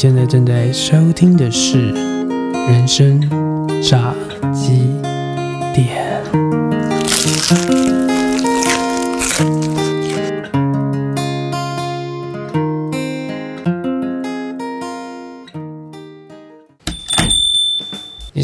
[0.00, 1.92] 现在正在收听的是
[2.70, 3.20] 《人生
[3.82, 4.14] 炸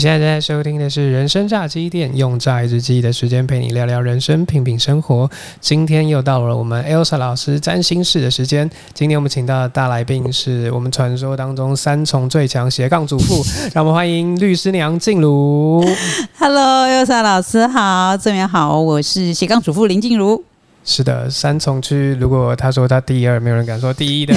[0.05, 5.31] 现在正在收听的是《人生炸鸡店》，用炸一只鸡的时间陪你聊聊人生，品品生活。
[5.63, 8.71] 今天又到了我们 Elsa 老师占星室的时间。
[8.93, 15.83] 今天我们请到的大来宾是我们传说当中三重最强斜杠主妇，让我们欢迎律师娘静茹。
[16.37, 20.45] Hello，Elsa 老师好，这边好，我是斜杠主妇林静茹。
[20.85, 24.35] 是的，三重区如果他说他第二，没有人敢说第一的，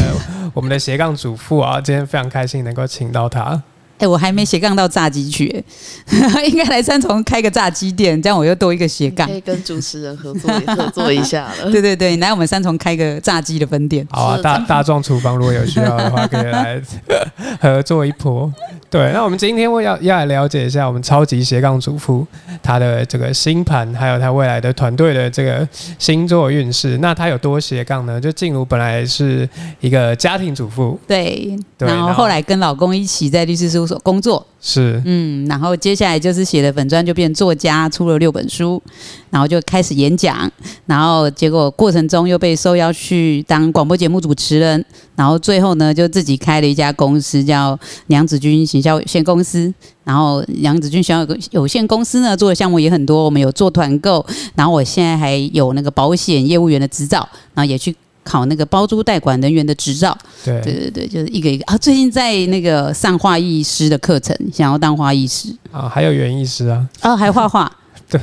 [0.53, 3.61] 我们的斜杠主妇啊，今天非常开心能够请到他。
[3.99, 5.63] 哎、我还没斜杠到炸鸡去、欸
[6.47, 9.33] 应该来三重开个炸鸡店，这样我又多一个斜杠可。
[9.33, 11.69] 以跟主持人合作合作一下了。
[11.71, 14.07] 对对对，来我们三重开个炸鸡的分店。
[14.11, 16.81] 好啊，大大众厨房如果有需要的话，可以来
[17.59, 18.51] 合作一波。
[18.89, 22.25] 对，那我们今天会要要来了解一下我们超级斜杠主妇
[22.63, 25.67] 她的这个星盘，还有她未来的团队的这个
[25.99, 26.97] 星座运势。
[26.99, 28.19] 那她有多斜杠呢？
[28.19, 29.47] 就静茹本来是
[29.81, 38.81] 一个家庭主妇，对，对然后然后后来跟老公一起在律师事务所工作，是嗯，然后接下来就是写的粉砖，就变作家，出了六本书，
[39.29, 40.49] 然后就开始演讲，
[40.87, 44.83] 然后结果过程中又被受邀去当广播节目主持人，
[45.15, 49.71] 然后最后呢就自己开了一家公司，叫娘子军行销有限公司。
[50.03, 57.93] 然后娘子军行销有限公司呢做的项目也很多，我们有做团购，然后我现在还有那个保险业务员的执照，然后也去
[58.23, 60.17] 考那个包租代管人员的执照。
[60.45, 61.77] 对对对对，就是一个一个啊。
[61.77, 67.69] 最近在那个上画艺师的课程，想要当画艺师啊，还有园艺师啊，啊，还画画，
[68.09, 68.21] 对，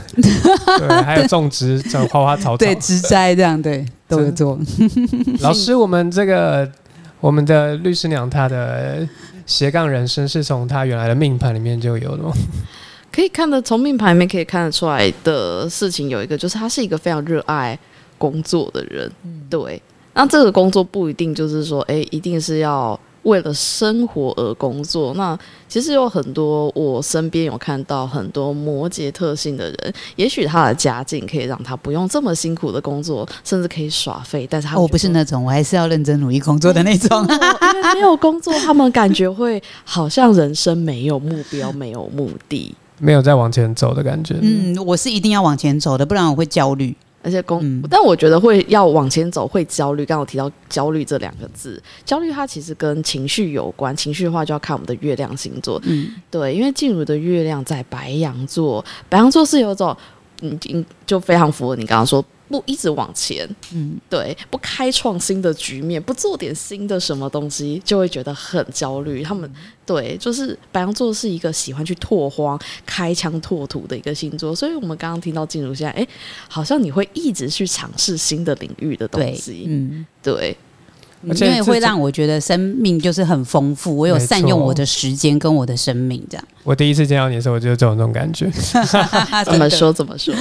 [1.03, 2.57] 还有种植这种花花草草。
[2.57, 4.59] 对，植栽这样，对，都有做。
[5.41, 6.71] 老师，我们这个
[7.21, 9.07] 我们的律师娘她的
[9.47, 12.33] 斜杠人生是从她原来的命盘里面就有的吗？
[13.13, 17.79] 可以看得从命盘里面可以看得出来的事情有一个，就是她是一个非常热爱
[18.19, 19.11] 工作的人。
[19.49, 19.81] 对，
[20.15, 25.13] 那这个工作不一定就是说，哎，一定是要为了生活而工作。
[25.15, 37.21] 那其实有很多我身边有看到很多摩羯特性的人，也许他的家境可以让他不用这么辛苦的工作，甚至可以耍废，但是他哦我不是那种，我还是要认真努力工作的那种。
[37.23, 44.37] 因为没有工作，他们感觉会好像人生没有目标、没有目的， 没有再往前走的感觉。
[44.41, 46.95] 嗯，我是一定要往前走的，不然我会焦虑。
[47.25, 50.05] 而且工，嗯但我觉得会要往前走会焦虑。
[50.05, 55.81] 刚刚我提到焦虑这两个字，焦虑它其实跟情绪有关，情绪的话就要看我们的月亮星座。
[55.87, 59.97] 嗯，对，因为静茹的月亮在白羊座，白羊座是有一种，
[60.43, 62.25] 嗯，嗯就非常符合你刚刚说。
[62.55, 69.25] 不一直往前，嗯，对，不开创新的局面，不做点新的什么东西，就会觉得很焦虑。
[69.25, 69.53] 他们
[69.85, 72.57] 对，就是白羊座是一个喜欢去拓荒、
[72.87, 76.07] 开疆拓土的一个星座，所以我们刚刚听到进入现在，哎，
[76.47, 80.07] 好像你会一直去尝试新的领域的东，西，嗯。
[80.23, 80.57] 对，
[81.25, 86.45] 因为会让我觉得生命就是很丰富，我有善用我的时间跟我的生命，这样。
[86.63, 88.49] 我第一次见到你的时候，我就有这种这种感觉。
[89.45, 90.33] 怎么说怎么说，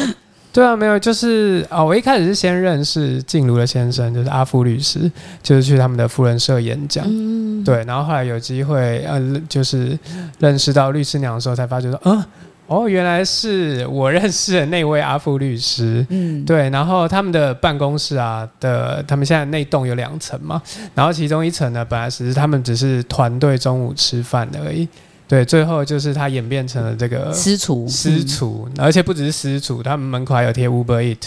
[0.54, 7.04] 对啊，没有，就是啊、我一开始是先认识静茹的先生，就是阿富律师，就是去他们的夫人社演讲。
[7.08, 9.98] 嗯，对，然后后来有机会，呃，就是
[10.38, 12.24] 认识到律师娘的时候，才发觉说，嗯，
[12.68, 16.06] 哦，原来是我认识的那位阿富律师。
[16.10, 20.62] 嗯，对，然后他们的办公室啊的，他们现在那栋有两层嘛，
[20.94, 24.88] 然后其中一层呢，本来只是他们只是团队中午吃饭而已，
[25.26, 31.18] 对，最后就是它演变成了这个私厨，私厨，而且不只是私厨，他们门口还有贴 Uber Eat，、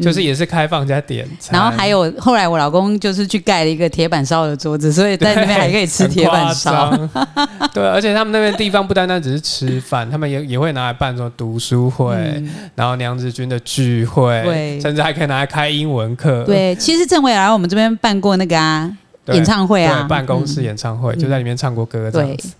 [0.00, 6.96] 就是也是开放加点餐，嗯然后还有后来我老公就是去盖了一个铁板烧的桌子，所以在那边还可以吃铁板烧。
[7.74, 12.48] 对，而且他们那边地方不单单只是吃饭，他们也也会拿来办什么读书会，嗯。
[12.76, 16.44] 然后娘子军的聚会，甚至还可以拿来开英文课。
[16.44, 18.90] 对，其实郑伟来我们这边办过那个啊
[19.26, 20.64] 演唱会啊，对，办公室嗯。
[20.64, 22.36] 演唱会、就在里面唱过歌，这样对。
[22.36, 22.54] 子。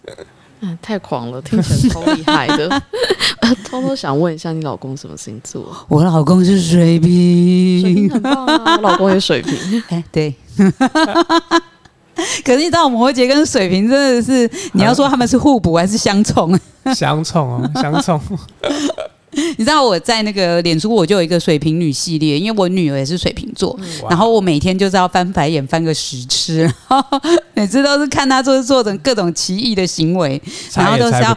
[0.60, 2.68] 嗯，太狂了，听起来超厉害的。
[3.64, 5.64] 偷偷想问一下，你老公什么星座？
[5.88, 9.56] 我老公是水水瓶瓶，很棒啊，我老公也水瓶。
[9.88, 10.34] 哎，对。
[12.44, 16.58] 可是你知道摩羯跟水瓶真的是，你要说他们是互补还是相冲？
[16.94, 18.20] 相冲哦，相冲。
[19.56, 23.78] 你知道我在那个脸书我就有一个水瓶女系列，因为我女儿也是水瓶座，
[24.08, 27.20] 然后我每天就是要翻白眼翻个十次，然 后
[27.54, 30.40] 每次都是看她做做成各种奇异的行为，
[30.74, 31.36] 然后都是要。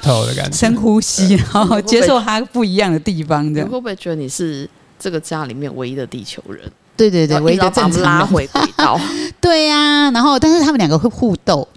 [0.52, 3.80] 深呼吸，然后接受她不一样的地方，这样你会。
[3.80, 4.70] 不会觉得你是
[5.00, 6.60] 这个家里面唯一的地球人？
[6.98, 8.04] 对对对，唯一的正常人。
[8.04, 9.00] 他们拉回轨道。
[9.40, 11.68] 对呀、然后但是他们两个会互斗，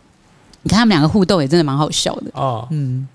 [0.62, 2.30] 你看他们两个互斗也真的蛮好笑的。
[2.34, 3.06] 哦，嗯，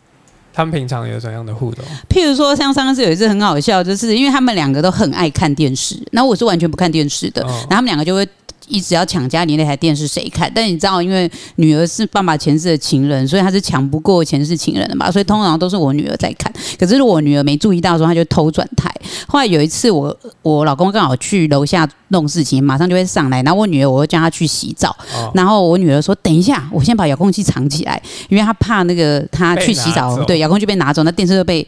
[0.54, 1.84] 他们平常有怎样的互动？
[2.10, 8.28] 譬如说，像上次有一次很好笑，就是因为他们两个都很爱看电视，然后我是完全不看电视的，哦然后他们两个就会
[8.72, 10.52] 一直要抢家里那台电视谁看。
[10.56, 16.52] 但你知道，因为女儿是爸爸前世的情人，所以她是抢不过前世情人的嘛，所以通常都是我女儿在看。
[16.80, 18.90] 可是如果我女儿没注意到的时候，她就偷转台。
[19.28, 31.66] 后来有一次我，我老公刚好去楼下弄事情，马上就会上来，然后我女儿我会叫她去洗澡，哦，然后我女儿说：“等一下，我先把遥控器藏起来，因为她怕那个她去洗澡，对，遥控器被拿走，那电视就被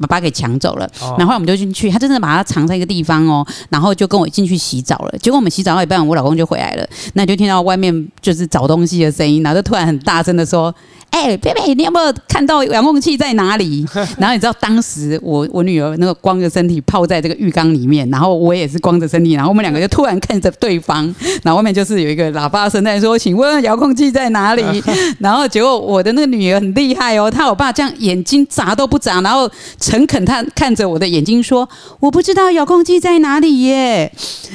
[0.00, 0.86] 爸爸给抢走了。
[1.00, 5.18] 哦然后我们就进去，他真的把它藏在一个地方哦，然后就跟我进去洗澡了。
[5.18, 10.74] 结果我们洗澡到一半，我老公就回来了，那就听到外面就是找东西的声音，然后就突然很大声的说。
[11.12, 13.86] 哎，贝贝，你有没有看到遥控器在哪里？
[14.18, 21.04] 然后你知道当时我我女儿那个光着身体泡在这个浴缸里面，然后我也是光着身体，然后我们两个就突然看着对方，
[21.44, 24.62] 然后外面就是有一个喇叭声在说：“请问遥控器在哪里？”
[25.20, 29.48] 然后结果我的那个女儿很厉害哦，她我爸这样眼睛眨都不眨，然后
[29.78, 31.68] 诚恳看看着我的眼睛说
[32.00, 34.10] ：“我不知道遥控器在哪里耶。”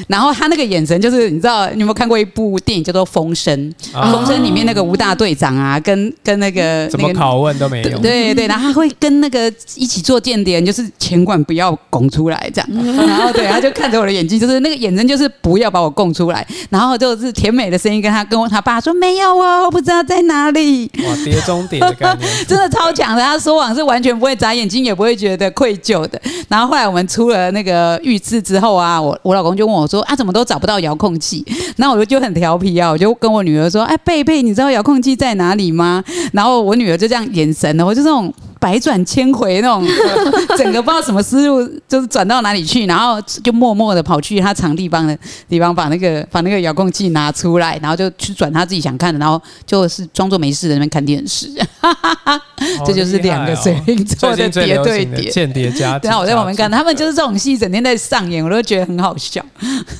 [0.10, 3.74] 然后他那个眼神就是你知道你有没有看过一部电影叫做《风声》？
[3.98, 8.02] 啊风声里面那个吴大队长啊，跟跟那个那个怎么拷问都没用。
[8.02, 12.70] 对对，然后他会跟那个一起做间谍，就是钱管不要拱出来这样，
[13.06, 22.30] 然后对，他就看着我的眼睛，就是那个眼神就是不要把我供出来，然后就是甜美的声音跟他跟我他爸说没有哦，我不知道在哪里，哇，碟中谍的概念。
[22.48, 26.22] 真的超强的，他说谎是完全不会眨眼睛，也不会觉得愧疚的。
[26.48, 31.46] 然后后来我们出了那个浴室之后啊，我我老公就问我说啊，怎么都找不到遥控器？
[31.78, 36.04] 那我就就很调皮啊，我就跟我女儿说，哎，贝贝，你知道遥控器在哪里吗？
[36.38, 39.84] 然后我女儿就这样眼神呢，我就这种百转千回那种，
[40.56, 45.18] 整个不知道什么思路，就是转到哪里去，然后就默默的跑去他藏地方的
[45.50, 51.50] 地方，把那个把那个遥控器拿出来，然后就去转他自己想看的，然后就是装作没事的那边看电视。
[52.86, 55.32] 这就是两个水瓶座的叠对叠。
[55.32, 56.10] 间谍家庭。
[56.10, 59.44] 对啊，我在旁边看，他们就是这种戏整天在上演，我都觉得很好笑。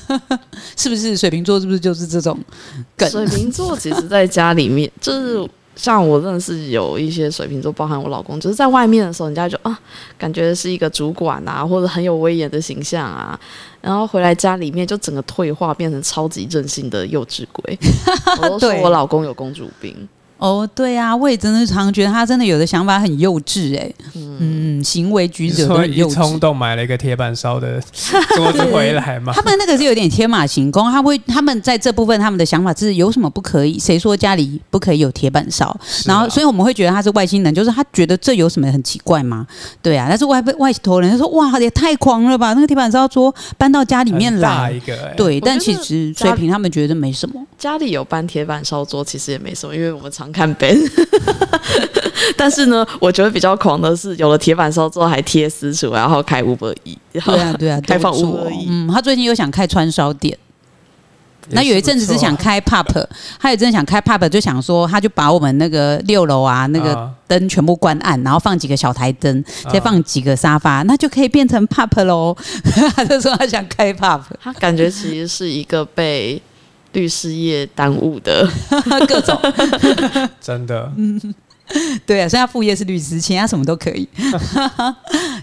[0.78, 1.60] 是不是水瓶座？
[1.60, 2.38] 是不是就是这种
[2.96, 3.10] 梗？
[3.10, 9.80] 水瓶座其实在家里面，就是像我认识有一些水瓶座，包含我老公，就是在外面的时候，人家就啊，
[10.18, 13.40] 感觉是一个主管啊，或者很有威严的形象啊，
[13.80, 17.80] 然后回来家里面就整个退化，变成超级任性的幼稚鬼。
[18.42, 19.96] 我都说我老公有公主病。
[20.38, 26.14] 哦，对啊，我也真的常觉得他真的有的想法很幼稚哎、嗯，行为举止都所以一很幼稚。
[26.14, 27.82] 冲动买了一个铁板烧的
[28.36, 29.42] 桌子回来嘛他。
[29.42, 33.80] 们那个是有点天马行空，他会他们在这部分他们的想法是有什么不可以？
[33.80, 35.66] 谁说家里不可以有铁板烧？
[35.68, 39.48] 啊然后，所以我们会觉得他是外星人，就是他觉得这有什么很奇怪吗？
[39.82, 42.54] 对啊，但是外外头人就说哇，也太狂了吧！
[42.54, 47.44] 那个铁板烧桌搬到家里面来，一个、欸，对，但其实水平他们觉得没什么。
[47.58, 50.78] 家里有搬铁板烧桌，其实也没什么，因为我们常看 Ben。
[52.36, 60.38] 但是呢，我觉得比较狂的是，有了铁板烧之后还贴私厨，然后开 Uber E，对啊，对啊， 开放五而已嗯，他最近又想开串烧店。
[61.52, 62.86] 那有一阵子是想开 pub，
[63.40, 69.42] 他有一阵想开 pub，就想说，他就把我们那个六楼啊那个啊灯全部关暗，然后放几个小台灯，
[69.72, 72.36] 再啊放几个沙发，那就可以变成 pub 喽。
[72.94, 76.42] 他就说他想开 pub，他感觉其实是一个被
[76.94, 78.48] 律师业耽误的。
[79.08, 79.40] 各种
[80.42, 81.20] 真的，嗯
[82.06, 84.08] 对啊，所以他副业是律师，其他什么都可以，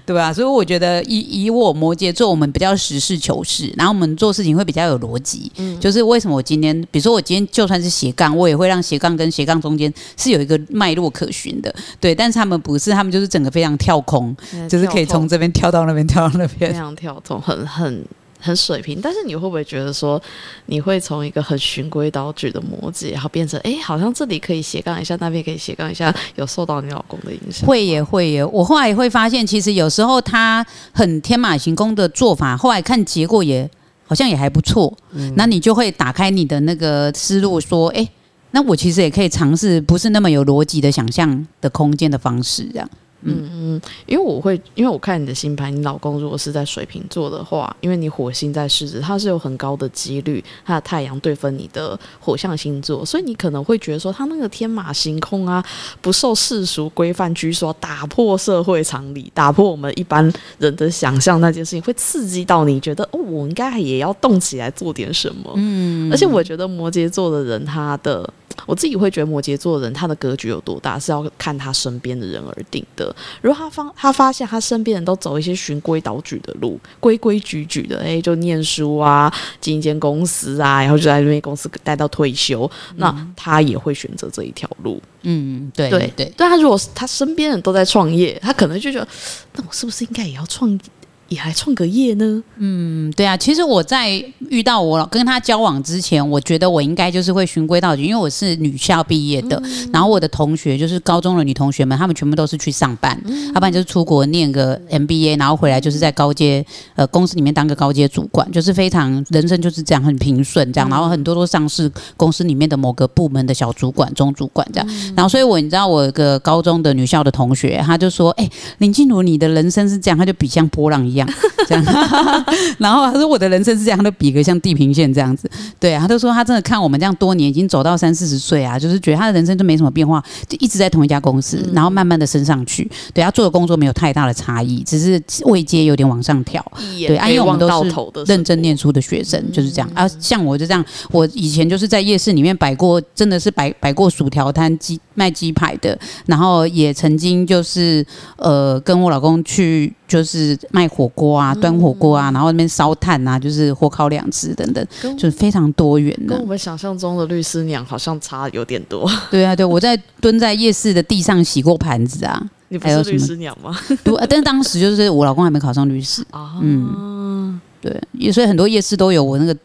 [0.07, 5.53] 对啊，所以我觉得以以我摩羯座，我们比较实事求是，然后我们做事情会比较有逻辑。
[5.59, 11.75] 嗯就是为什么我今天，比如说我今天就算是斜杠，我也会让斜杠跟斜杠中间是有一个脉络可循的。
[12.01, 14.35] 对，但是他们不是，他们就是整个非常跳空，
[14.67, 16.79] 就是可以从这边跳到那边，跳到那边非。
[16.79, 18.03] 常跳动，很很
[18.45, 19.01] 很水平。
[19.03, 20.21] 但是你会不会觉得说，
[20.67, 27.67] 你会从一个很循规蹈矩的摩羯，然后变成哎，好像这里可以斜杠一下，那边可以斜杠一下，有受到你老公的影响？
[27.67, 28.45] 会耶，会耶。
[28.45, 33.69] 我后来会发现，其实有时候他很天马行空的做法，后来看结果也
[34.07, 34.95] 好像也还不错。
[35.37, 38.07] 那你就会打开你的那个思路，说，哎、
[38.51, 42.89] 那我其实也可以尝试不是那么有逻辑的想象的空间的方式，这样。
[43.25, 43.51] 嗯。
[43.53, 55.65] 嗯，因为我会，因为我看你的星盘，你老公如果是在水瓶座的话，因为你火星在狮子，他是有很高的几率，他的太阳对分你的火象星座，所以你可能会觉得说，他那个天马行空啊，
[56.01, 65.53] 不受世俗规范拘束，打破社会常理，打破我们一般人的想象，那件事情会刺激到你觉得，哦，我应该也要动起来做点什么。
[65.57, 68.29] 嗯，而且我觉得摩羯座的人，他的
[68.67, 73.15] 我自己会觉得摩羯座的人他的格局有多大，是要看他身边的人而定的。
[73.41, 85.01] 如果他发他发现他身边人都走一些循规蹈矩的路，规规矩矩的，哎，就念书啊，进一间公司啊，然后就在那边公司待到退休，那他也会选择这一条路。
[85.23, 89.09] 嗯，对对对，但他如果他身边人都在创业，他可能就觉得，
[89.55, 90.79] 那我是不是应该也要创？
[91.29, 92.43] 也还创个业呢？
[92.59, 93.37] 嗯，对啊。
[93.37, 99.61] 其实我在遇到我跟他交往之前，我觉得我应该就是会循规蹈矩，因为我是女校毕业的。
[99.93, 103.21] 然后我的同学就是高中的女同学们，她们全部都是去上班，
[103.55, 106.65] 要不然就是出国念个 MBA，然后回来就是在高阶
[106.95, 110.89] 呃公司里面当个高阶主管，就是非常人生就是这样很平顺这样。
[110.89, 114.89] 然后很多都上市公司里面的某个部门的小主管、中主管这样。
[115.17, 121.29] 然后所以我你知道我一个高中的女校的同学，她就说：“哎，林静茹，你的人生是这样，她就比像波浪一样。”
[121.67, 121.85] 这样，
[122.79, 125.51] 然后他说我的人生是这样，他都比个像地平线这样子。
[125.81, 132.91] 对啊，他就说他真的看我们这样多年，已经走到三四十岁啊，就是觉得他的人生就没什么变化，就一直在同一家公司，然后慢慢的升上去。
[133.15, 136.63] 对他做的工作没有太大的差异，只是位阶有点往上调。
[136.77, 137.91] 对，因为我们都是
[138.27, 140.07] 认真念书的学生，就是这样啊。
[140.21, 148.05] 像我就这样，我以前就是在夜市里面摆过，真的是摆摆过薯条摊、鸡卖鸡排的，然后也曾经就是
[148.37, 149.95] 呃跟我老公去。
[150.07, 156.35] 就是卖火锅啊，端火锅啊，然后那边烧炭啊，就是火烤两只等等，就是非常多元的。
[156.35, 159.11] 跟我们想象中的律师娘好像差有点多。
[159.31, 162.43] 对啊，对，我在蹲在夜市的地上洗过盘子啊。
[162.69, 163.77] 你不是律师娘吗？
[164.03, 166.55] 对，但是当时就是我老公还没考上律师啊。
[166.61, 169.57] 嗯，对，所以很多夜市都有我那个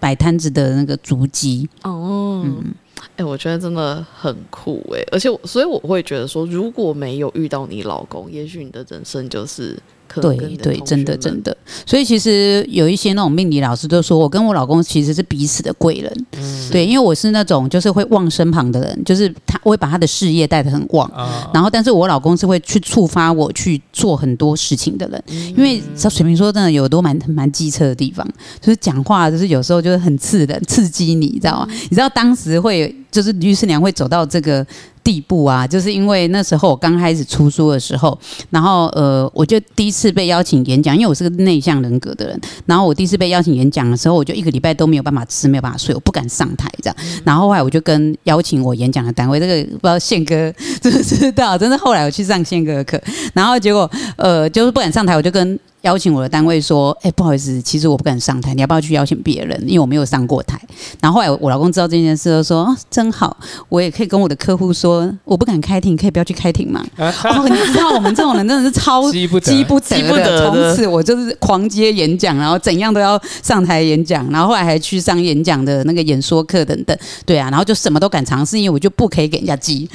[0.00, 1.68] 摆摊子的那个足迹。
[1.82, 2.74] 哦，嗯。
[3.16, 9.78] 哎，我觉得真的很酷哎，而且所以我会觉得说，如果没有遇到你老公，也许你的人生就是。
[10.20, 16.26] 对对，真的真的，所以其实有一些那种命理老师都说，我跟我老公其实是彼此的贵人。
[16.36, 21.10] 嗯，对，因为我是那种就是会旺身旁的人，就是他我会把他的事业带得很旺，
[21.52, 25.22] 然后但是我老公是会去触发我去做很多事情的人。
[25.56, 28.26] 因为水瓶座真的有多蛮蛮机车的地方，
[28.60, 31.68] 就是讲话就是有时候就是很刺人，刺激你，你知道吗？
[31.70, 34.66] 你知道当时会就是于师娘会走到这个。
[35.04, 38.18] 地步啊，就是因为那时候我刚开始出书的时候，
[38.48, 46.96] 然后呃，我就第一次被邀请演讲，因为我是个内向人格的人，然后我第一次被邀请演讲的时候，我就一个礼拜都没有办法吃，没有办法睡，我不敢上台这样。
[47.22, 52.98] 然后后来我就跟邀请我演讲的单位，这个不知道宪哥知不知道，真的后来我去上宪哥的课，
[53.34, 55.60] 然后结果呃，就是不敢上台，我就跟。
[55.84, 59.62] 邀请我的单位说：“哎，不好意思，其实我不敢上台，你要不要去邀请别人？
[59.66, 60.58] 因为我没有上过台。”
[61.00, 63.36] 然后后来我老公知道这件事，说：“哦，真好，
[63.68, 66.84] 我也可以跟我的客户说，我不敢开庭，可以不要去开庭嘛。
[66.96, 76.96] ”哦，你知道我们这种人真的是超激不激不得，从此我就是狂接演讲，然后怎样都要上台演讲，然后后来还去上演讲的那个演说课等等。
[77.26, 79.88] 对啊，然后就什么都敢尝试，因为我就不可以给人家激。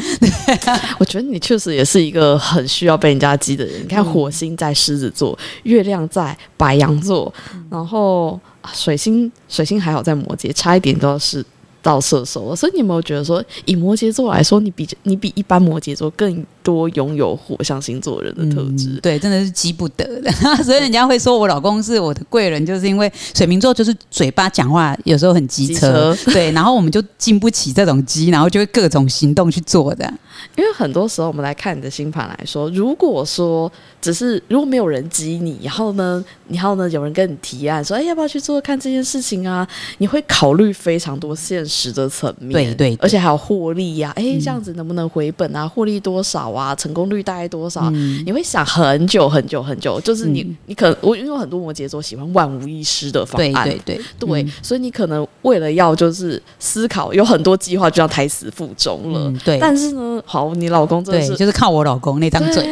[1.00, 3.82] 我觉得你确实也是一个很需要被人家激的人。
[3.82, 7.34] 你看，火星在狮子座， 越月亮在白羊座，
[7.70, 8.38] 然后
[8.74, 11.46] 水星水星还好在摩羯，差一点都要是
[11.82, 12.56] 到射手了。
[12.56, 19.00] 所以你有没有觉得说，以摩羯座来说，你比你比一般摩羯座更多拥有火象星座人的特质？
[19.02, 20.32] 对，真的是急不得的。
[20.64, 30.12] 所以人家会说我老公是我的贵人，就是因为水瓶座就是嘴巴讲话有时候很机车， 对，然后我们就经不起这种机，然后就会各种行动去做的。
[30.56, 33.70] 因为很多时候我们来看你的星盘来说，如果说
[34.02, 39.68] 只是如果没有人激你，然后呢，然后呢有人跟你提案说，哎，要不要去做看这件事情啊？
[39.98, 45.68] 你会考虑非常多现实的层面，对对，而且还有获利呀，哎，这样子能不能回本啊？
[45.68, 46.76] 获利多少啊？
[46.76, 47.90] 成功率大概多少？
[48.26, 60.22] 你会想很久很久很久，就是你你可能我因为很多摩羯座喜欢万无一失的方案，对对对，所以你可能为了要就是思考有很多计划就要胎死腹中了，对，但是呢。
[60.26, 62.68] 好，你老公真的是就是靠我老公那张嘴，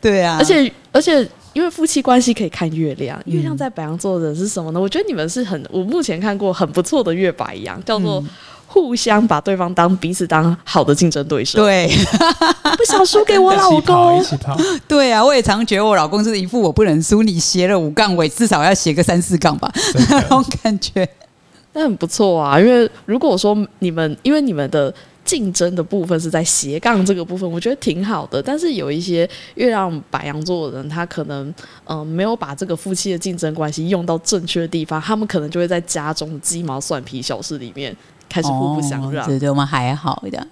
[0.00, 4.80] 对 啊，而且而且因为夫妻关系可以看月亮，月亮在白羊座的人是什么呢？
[4.80, 8.22] 我觉得你们是很，我目前看过很不错的月白羊，叫做
[8.66, 11.88] 互相把对方当彼此当好的竞争对手，对，
[12.78, 19.68] 不想输给我老公，一起跑，对啊，我也常觉得我老公是一副我不能输，你斜了五杠，尾至少要斜个三四杠吧，
[20.10, 21.08] 那种感觉。
[21.72, 24.92] 那很不错啊，因为如果说你们，因为你们的
[25.30, 28.42] 竞争的部分是在斜杠这个部分，我觉得挺好的。
[28.42, 37.96] 但是有一些月亮白羊座的人，他可能嗯没有把这个夫妻的竞争关系用到正确的地方，他们可能就会在家中鸡毛蒜皮小事里面
[38.30, 39.24] 开始互不相让。
[39.24, 40.46] 哦对对，我们还好的。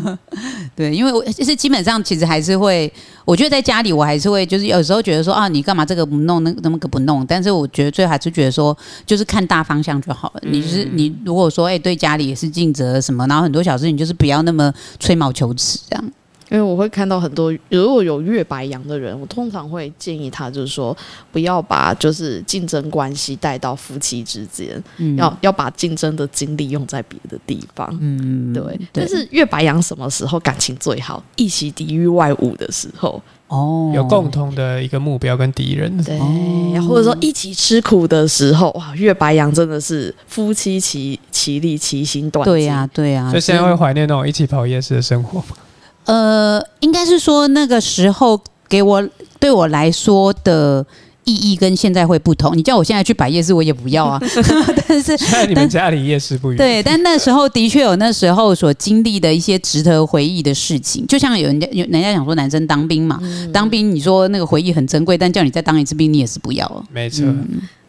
[0.74, 2.90] 对，因为我就是基本上其实还是会，
[3.24, 7.26] 我觉得在家里我还是会，就是有时候觉得说啊，你干嘛这个不弄，那那么个不弄？
[7.26, 10.40] 但是我觉得最后还是觉得说，就是看大方向就好了。
[10.44, 16.12] 你就是你如果说哎、对家里也是尽责什么，然后很多小事情就是不要那么吹毛求疵这样。
[16.54, 20.96] 因为我会看到很多，如果有月白羊的人，我通常会建议他，就是说
[21.32, 27.92] 不要把就是竞争关系带到夫妻之间，嗯，要要把竞争的精力用在别的地方。
[28.00, 31.20] 嗯对，但是月白羊什么时候感情最好？
[31.34, 35.92] 一起抵御外物的时候，哦，有共同的一个目标跟敌人。
[36.04, 45.56] 对，哦或者说一起吃苦的时候，哇，月白羊真的是夫妻齐齐力，齐心断对呀、对呀、所以现在会怀念那种一起跑夜市的生活吗？
[46.04, 49.08] 呃，应该是说那个时候给我
[49.38, 50.84] 对我来说的
[51.24, 52.56] 意义跟现在会不同。
[52.56, 54.20] 你叫我现在去摆夜市，我也不要啊。
[54.86, 63.18] 但是虽然你们家里夜市不远，对，但那时候的确有那时候所经历的一些值得回忆的事情，就像有人家有人家讲说男生当兵嘛，
[63.52, 66.84] 当兵你说那个回忆很珍贵，但叫你再当一次兵，你也是不要啊。
[66.92, 67.24] 没错。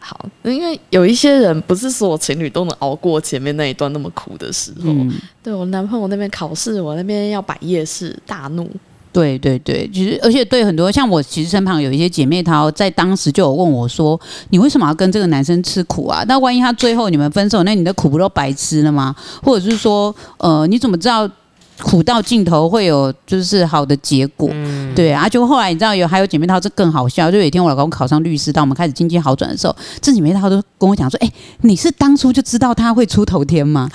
[0.08, 4.92] 好，因为有一些人不是所有情侣都能熬过前面那一段那么苦的时候。
[4.92, 8.70] 嗯，对我男朋友那边考试，我那边要摆夜市，大怒。
[9.12, 14.20] 对对对，其实而且对很多像我，其实身旁有一些姐妹她，在当时就有问我说
[14.52, 16.24] ：“你为什么要跟这个男生吃苦啊？
[16.28, 19.16] 那万一他最后你们分手，那你的苦不都白吃了吗？
[19.42, 21.28] 或者是说，呃，你怎么知道
[21.82, 27.29] 苦到尽头会有就是好的结果？”嗯，对啊，就后来你知道有还有姐妹淘，这更好笑。
[27.29, 33.89] 就有一天我老公考上律师，当我们开始经济好转的时候，这姐妹淘都跟我讲说：“哎、你是当初就知道他会出头天吗？”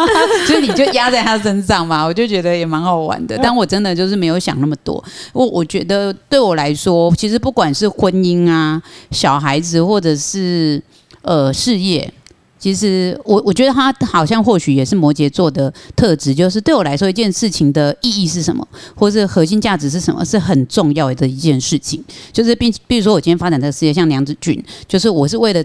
[0.46, 3.38] 所以你就压在他身上嘛，我就觉得也蛮好玩的。
[3.42, 5.02] 但我真的就是没有想那么多。
[5.32, 8.80] 我我觉得对我来说，其实不管是婚姻啊、
[9.10, 10.82] 小孩子，或者是
[11.22, 12.12] 呃事业。
[12.58, 22.02] 其实我我觉得他好像或许也是摩羯座的特质，就是对我来说一件事情的意义是什么，或是核心价值是什么，是很重要的一件事情。
[22.32, 25.64] 就是比比如说我今天发展这个事业，像梁子俊，就是我是为了。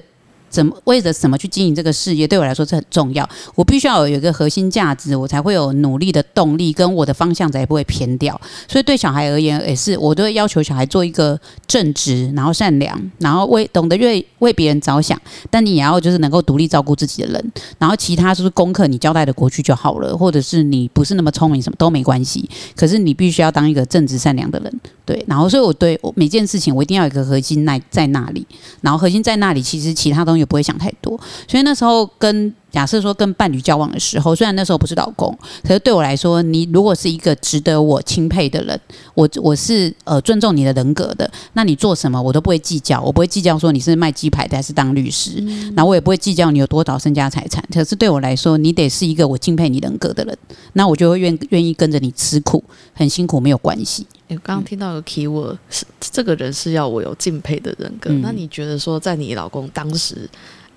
[0.51, 3.27] 怎么为了什么去经营这个事业，对我来说是很重要。
[3.55, 8.39] 我必须要有一个核心价值，我才会有努力的动力，跟我的方向才不会偏掉。
[8.67, 17.51] 所以对小孩而言，也是我都会要求小孩做一个正直，然后善良，然后为懂得为为别人着想，但你也要就是能够独立照顾自己的人。
[17.79, 22.49] 然后其他就是功课你交代的过去就好了，或者是你不是那么聪明，什么都没关系。
[22.75, 25.23] 可是你必须要当一个正直善良的人，对。
[25.27, 28.45] 然后所以我对我每件事情我一定要有一个核心在在那里，
[28.81, 31.19] 然后核心在那里，其实其他东西也不会想太多。
[31.47, 38.79] 所以那时候跟假设说跟伴侣交往的时候，虽然那时候不是老公，可是对我来说，你如果是一个值得我钦佩的人，
[39.13, 45.43] 我我是呃尊重你的人格的，那你做什么我都不会计较，我不会计较说你是卖鸡排的还是当律师，
[45.75, 47.61] 然后我也不会计较你有多少身家财产。
[47.73, 50.37] 可是对我来说，你得是一个我敬佩你人格的人，
[50.73, 54.07] 那我就会愿愿意跟着你吃苦，很辛苦没有关系。
[54.29, 58.09] 刚刚听到一个 key word 是这个人是要我有敬佩的人格。
[58.09, 60.29] 嗯那你觉得说，在你老公当时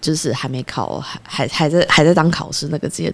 [0.04, 3.10] 就是还没考，还还还在还在当考试那个阶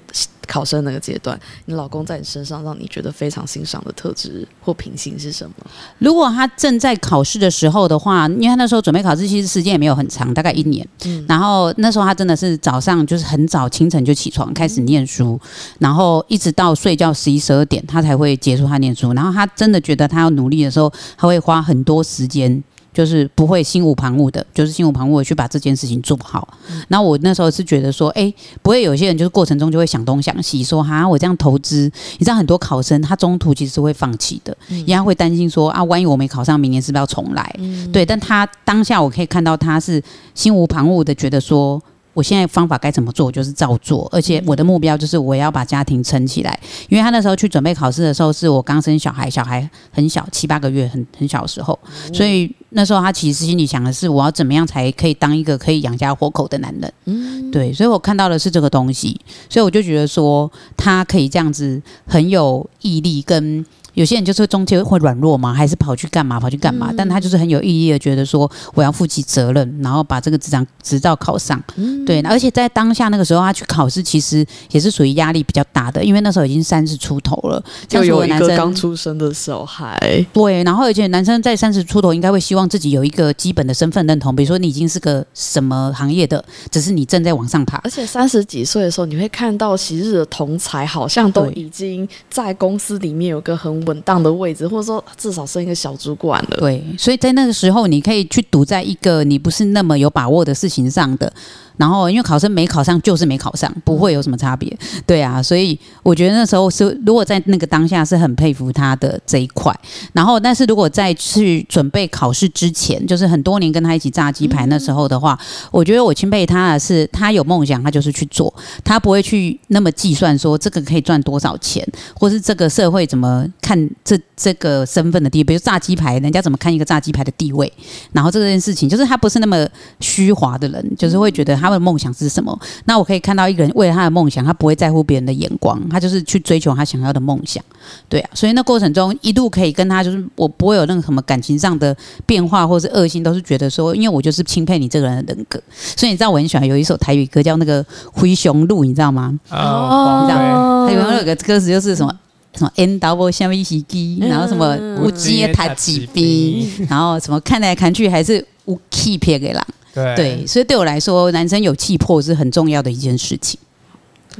[0.48, 5.54] 考生那个阶段，你老公在你身上让你觉得非常欣赏的特质或品性是什么？
[5.98, 10.84] 如果他正在考试的时候的话，因为他那时候准备考试，其实时间也没有很长，大概一年。
[11.04, 15.40] 嗯然后那时候他真的是早上就是很早清晨就起床开始念书，
[15.78, 19.12] 然后一直到睡觉十一十二点，他才会结束他念书。
[19.12, 22.60] 然后他真的觉得他要努力的时候，他会花很多时间。
[22.92, 26.46] 就是不会心无旁骛的，就是心无旁骛的去把这件事情做好。
[26.88, 37.54] 那我那时候是觉得说，哎、不会有些人就是过程中就会想东想西，说哈，我这样投资，你知道很多考生他中途其实是会放弃的，因为他会担心说啊，万一我没考上，明年是不是要重来？
[37.92, 40.02] 对，但他当下我可以看到他是
[40.34, 41.80] 心无旁骛的，觉得说。
[42.12, 46.58] 我现在方法该怎么做，我就是照做，而且我的目标就是我要把家庭撑起来。
[46.88, 51.78] 因为他那时候去准备考试的时候，是我刚生小孩，小孩很小，七八个月，很很小的时候，
[52.12, 56.92] 所以那时候他其实心里想的是，我要怎么样才可以当一个可以养家活口的男人。
[57.06, 71.62] 嗯，对，所以我看到的是这个东西，所以我就觉得说他可以这样子很有毅力，跟有些人就是中间会软弱嘛，还是跑去干嘛，跑去干嘛，但他就是很有意义的，觉得说我要负起责任，然后把这个执照执照考上。
[72.06, 79.98] 对，而且在当下那个时候，他去考试其实也是属于压力比较大的，因为那时候已经三十出头了，就有一个男生刚出生的小孩，
[80.32, 87.78] 对，然后而且男生在三十出头应该会希望自己有一个基本的身份认同，比如说你已经是个什么行业的，只是你正在往上爬。
[87.84, 96.56] 而且三十几岁的时候，你会看到昔日的同才好像都已经在公司里面有个很稳当的位置，或者说至少升一个小主管了。
[96.58, 101.32] 对，所以在那个时候，你可以去赌在一个你不是那么有把握的事情上的，
[101.80, 104.70] 然后因为考生没考上就是没考上，不会有什么差别。
[105.06, 109.74] 对啊，所以我觉得那时候是如果在那个当下是很佩服他的这一块。
[110.12, 115.38] 然后，但是如果在去准备考试之前，就是很多年跟他一起炸鸡排那时候的话，
[115.70, 118.52] 我觉得我钦佩他的是，他有梦想，他就是去做，
[118.84, 127.72] 他不会去那么计算说这个可以赚多少钱，或是这个社会怎么看这这个身份的地位，比如炸鸡排，人家怎么看一个炸鸡排的地位。
[128.12, 129.66] 然后这件事情，就是他不是那么
[130.00, 132.58] 虚华的人，就是会觉得他的梦想是什么。
[132.84, 137.62] 那我可以看到一个人为了他的梦想，他不会在乎别人的眼光，他就是去追求他想要的梦想。
[138.08, 145.60] 对啊，所以那过程中一度可以跟他，就是我不会有任何什么感情上的变化，或是恶心，都是觉得说，因为我就是钦佩你这个人的人格。
[145.74, 149.38] 所以你知道我很喜欢有一首台语歌叫那个《灰熊路》，你知道吗？
[149.50, 152.14] 哦，这样它有有个歌词就是什么
[152.54, 159.66] 什么 N W 下面一起机，然后什么无接他几笔，然后什么看来看去还是无气撇给狼。
[159.94, 163.58] 对对，所以对我来说，男生有气魄是很重要的一件事情。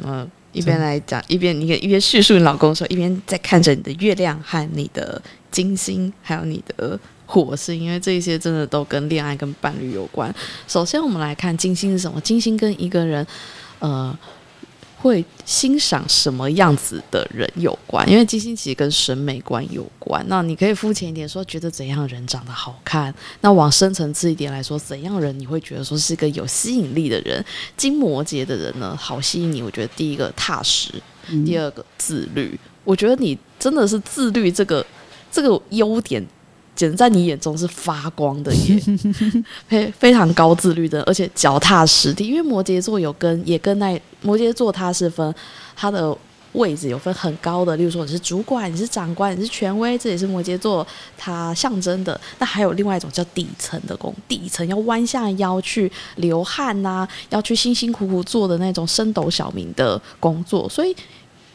[0.03, 10.35] 嗯，一边来讲，一边你一边叙述你老公说，一边在看着你的月亮和你的金星，还有你的火星，因为这些真的都跟恋爱跟伴侣有关。
[10.69, 12.21] 首先，我们来看金星是什么？
[12.21, 13.27] 金星跟一个人，
[13.79, 14.17] 呃。
[15.03, 20.23] 会欣赏什么样子的人有关，因为金星其实跟审美观有关。
[20.29, 23.13] 那你可以肤浅一点说，觉得怎样人长得好看？
[23.41, 27.43] 那往深层次一点来说，怎样人你会觉得说是一个有吸引力的人？
[27.77, 29.63] 金摩羯的人呢，好吸引你。
[29.63, 30.93] 我觉得第一个踏实，
[31.47, 32.59] 第二个自律。
[32.85, 34.85] 我觉得你真的是自律这个
[35.33, 36.23] 这个优点。
[36.81, 38.81] 简直在你眼中是发光的耶，
[39.69, 42.27] 非非常高自律的，而且脚踏实地。
[42.27, 45.35] 因为摩羯座有跟也跟那摩羯座，它是分
[45.77, 46.17] 它的
[46.53, 50.87] 位置有分很高的，例如说你是主管，你是长官，你是权威，这也是摩羯座
[51.19, 52.19] 它象征的。
[52.39, 60.97] 那还有另外一种叫底层的工，底层要弯下腰去流汗呐，要去辛辛苦苦做的那种升斗小民的工作，所以。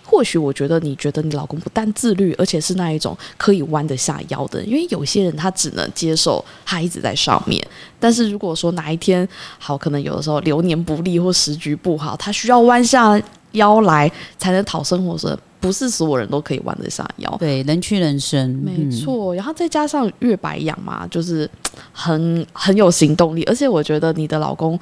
[0.06, 4.64] 或许我觉得你觉得你老公不但自律，而且是那一种可以弯得下腰的。
[4.64, 7.66] 因为有些人他只能接受他一直在上面，
[8.00, 13.20] 但是如果说哪一天好，可能有的时候流年不利或时局不好，他需要弯下
[13.54, 17.36] 腰来才能讨生活时，不是所有人都可以弯得下腰。
[17.40, 19.34] 对，人去人生，没错。
[19.34, 21.50] 然后再加上月白羊嘛，就是
[21.92, 24.80] 很很有行动力，而且我觉得你的老公。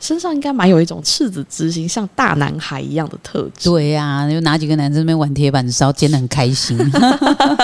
[0.00, 3.70] 身上应该蛮有一种赤子之心，像大男孩一样的特质。
[3.70, 6.76] 对呀，有哪几个男生那边玩铁板烧，煎的很开心，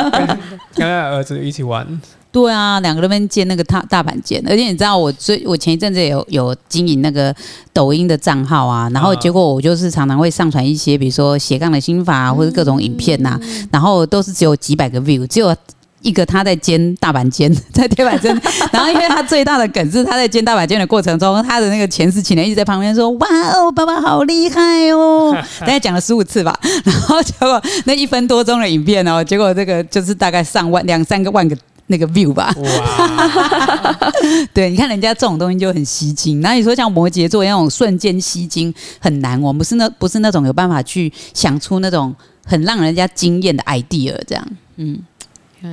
[0.75, 1.87] 跟儿子一起玩。
[2.33, 7.35] 对啊，两个那边煎那个大大板煎，而且你知道，我最我前一阵子有有经营那个
[7.73, 13.39] 抖音的账号啊，然后结果我就是常常会上传一些，比如说斜杠的心法啊或者各种影片呐，
[13.73, 15.55] 然后都是只有几百个 view，只有。
[16.03, 18.35] 一个他在煎大板煎， 在铁板煎，
[18.73, 31.57] 然后因为他最大的梗是他在煎大板煎的过程中，他的那个前世情人一直在旁边说：“哇哦，爸爸好厉害哦！” 大概讲了十五次吧，然后结果那一分多钟的影片哦，结果这个就是大概上万两三个万个
[31.89, 32.55] 那个 view 吧。
[32.57, 34.13] 哇！
[34.55, 36.41] 对，你看人家这种东西就很吸睛。
[36.41, 42.15] 那你说像摩羯座那种瞬间吸睛很难，我们不是那不是那种有办法去想出那种
[42.47, 44.99] 很让人家惊艳的 idea 这样，嗯。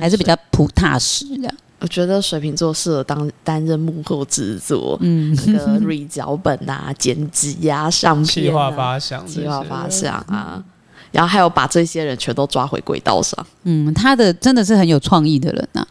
[0.00, 1.52] 还是比较普踏实的。
[1.80, 10.60] 我觉得水瓶座适合当担任幕后制作，嗯，那个蕊脚本啊、剪辑呀、上片、计划发想、计划发想啊，
[11.12, 13.46] 然后还有把这些人全都抓回轨道上。
[13.62, 15.86] 嗯，他的真的是很有创意的人呐。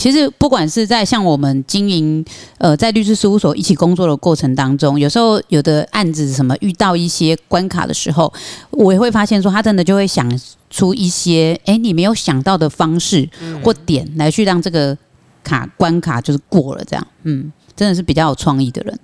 [0.00, 2.24] 其实不管是在像我们经营
[2.56, 8.32] 呃在律师事务所一起工作的过程当中，有时候有的案子什么遇到一些关卡的时候，
[8.70, 10.26] 我也会发现说他真的就会想
[10.70, 13.28] 出一些哎你没有想到的方式
[13.62, 14.96] 或点来去让这个
[15.44, 18.98] 卡关卡就是过了这样，嗯，真的是比较有创意的人。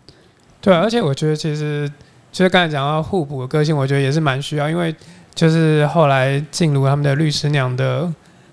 [0.62, 1.86] 对，而且我觉得其实
[2.32, 4.96] 就是刚才讲到互补的个性，我觉得也是蛮需要，因为
[5.34, 8.10] 就是后来进入他们的律师娘的。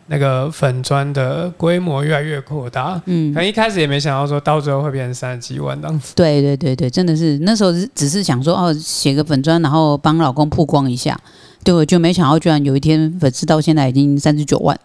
[0.08, 6.14] 那个粉砖的规模越来越扩大，嗯，可能一开始也没想到说到最后会变成三十几万这样子。
[6.16, 11.20] 对对对对，真的是那时候是只是想说哦，写个粉砖，然后帮老公曝光一下。
[11.64, 14.78] 对，我就没想到，居然有一天粉丝到现在已经三十九万，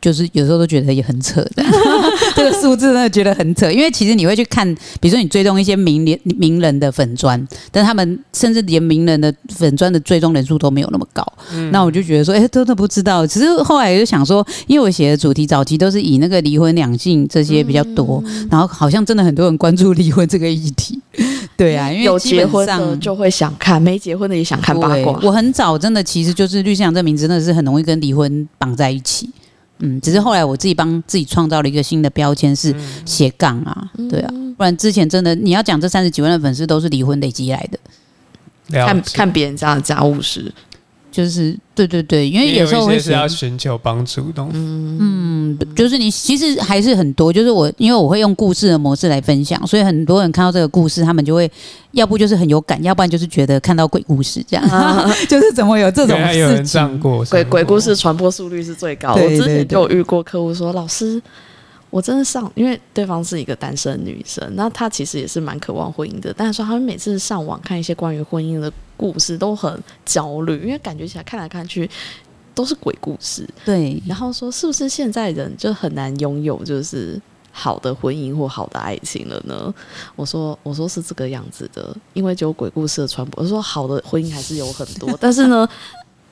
[0.00, 1.64] 就是有时候都觉得也很扯的。
[2.36, 4.66] 这个数字真的觉得很扯，因为其实你会去看，
[5.00, 11.26] 比如说你追踪一些名人名人的粉砖，但他们甚至连名人的粉砖的追踪人数都没有那么高。
[11.70, 13.26] 那我就觉得说，哎，真的不知道。
[13.26, 21.00] 其实后来就想说，因为我写的主题早期都是以那个离婚、两性这些比较多，然后好像真的很多人关注离婚这个议题。
[21.56, 25.18] 对啊，因为有结婚的就会想看，没结婚的也想看八卦。
[25.22, 29.30] 我很早真的其实就是律师长这名字，真的是很容易跟离婚绑在一起。
[29.78, 37.78] 嗯，只是后来我自己帮自己创造了一个新的标签是斜杠啊，对啊，不然之前真的你要讲这三十几万的粉丝都是离婚累积来的，
[38.86, 40.50] 看看别人家的家务事，
[41.16, 44.46] 就是对对对，因为有时候会写一些是要寻求帮助的。
[44.52, 51.50] 嗯，就是你其实还是很多，就是我因为我会用故事的模式来分享，所以很多人看到这个故事，他们就会
[51.92, 54.64] 要不就是很有感，要不然就是觉得看到鬼故事这样，
[55.26, 56.64] 就是怎么有这种有人事情。
[56.66, 59.22] 这样过鬼鬼故事传播速率是最高的。
[59.22, 61.22] 我之前就有遇过客户说，老师。
[61.88, 71.88] 我真的上，因为对方是一个单身女生，那她其实也是蛮渴望婚姻的，但是说她们每次上网看一些关于婚姻的故事都很焦虑，因为感觉起来看来看去
[72.54, 77.20] 都是鬼故事，对，然后说是不是现在人就很难拥有就是
[77.52, 79.72] 好的婚姻或好的爱情了呢？
[80.16, 83.42] 我说我说是这个样子的，因为只有鬼故事的传播。
[83.42, 85.66] 我说好的婚姻还是有很多，但是呢，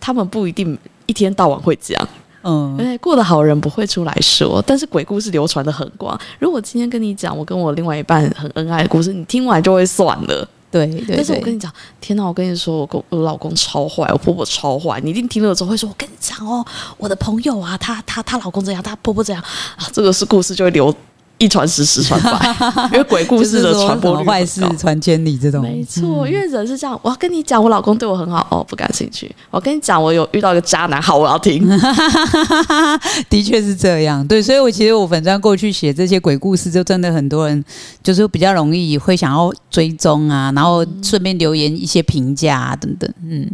[0.01, 2.07] 他们不一定一天到晚会讲。
[2.45, 6.19] 嗯，因为，过得好人不会出来说，但是鬼故事流传的很广。
[6.39, 10.49] 如果今天跟你讲我跟我另外一半很恩爱的故事，你听完就会算了。
[10.71, 12.27] 对对对，但是我跟你讲，天哪！
[12.27, 15.01] 我跟你说，我公我老公超坏，我婆婆超坏。
[15.05, 16.67] 你一定听了之后会说，我跟你讲哦，
[16.99, 19.41] 我的朋友啊，她她她老公这样，她婆婆这样
[19.77, 20.93] 啊，这个是故事就会流
[21.39, 22.57] 一传十，十传百，
[22.93, 24.77] 因为鬼故事的传播率坏事很高。
[24.77, 26.99] 传千里这种，没错，因为人是这样。
[27.03, 29.31] 我要跟你讲，我老公对我很好哦，不感兴趣。
[29.51, 31.67] 我跟你讲，我有遇到一个渣男，好，我要听。
[33.29, 37.65] 的确是这样，对，所以我其实我粉专过去写这些鬼故事，就真的很多人
[38.03, 43.51] 就是比较容易会想要追踪啊，然后顺便留言一些评价啊等等，嗯，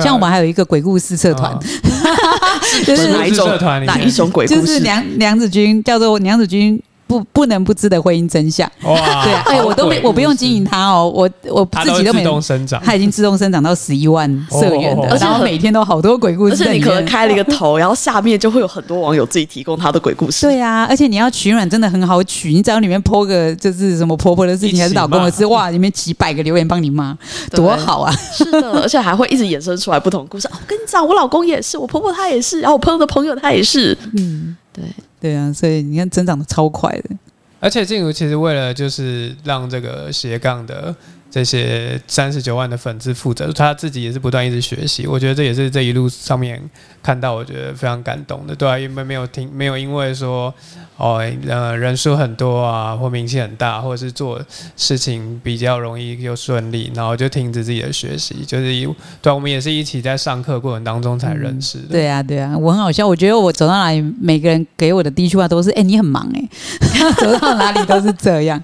[0.00, 1.60] 像我们还有一个鬼故事社团，啊
[2.86, 3.48] 就是哪一种
[3.84, 4.60] 哪一种鬼故事？
[4.60, 12.24] 就是娘娘子军叫做娘子军不不能不知的婚姻真相，哇， 对啊，哎，我都没我不用经营它哦，我我自自己都没。
[12.24, 12.80] 动生长。
[12.82, 17.04] 它已经自动生长到十一万社员的，哦而且很然后每天都好多鬼故而且你可能。
[17.04, 20.46] 开了一个头，然后下面就会有很多网友自己提供他的鬼故事。
[20.46, 27.16] 对啊，而且你要取暖真的很好取，你只要里面 po 个就是什么婆婆的事情还是老公的事，哇，里面几百个留言帮你骂，
[27.50, 28.10] 多好啊！
[28.32, 30.48] 是的， 而且还会一直衍生出来不同的故事。
[30.48, 33.96] 哦，我跟你讲，我老公也是，我婆婆她也是，然后我朋友的朋友他也是。
[34.16, 34.84] 嗯，对，
[35.20, 37.16] 对啊，所以你看增长的超快的。
[37.60, 40.94] 而且静茹其实为了就是让这个斜杠的
[41.32, 45.06] 这些三十九万的粉丝负责，他自己也是不断一直学习。
[45.06, 46.62] 我觉得这也是这一路上面
[47.02, 50.52] 看到我觉得非常感动的，对啊，因为没有听没有因为说
[50.98, 54.38] 哦呃人数很多啊或名气很大，或者是做
[54.76, 58.86] 事情比较容易又顺利，然后就停止自己的学习，就是一
[59.22, 61.88] 对、我们也是一起在上课过程当中才认识的。
[61.92, 63.08] 对啊，对啊，我很好笑。
[63.08, 66.48] 我觉得我走到哪里，每个人给我的第一句话都是：“哎、你很忙哎、
[67.16, 68.62] 走到哪里都是这样。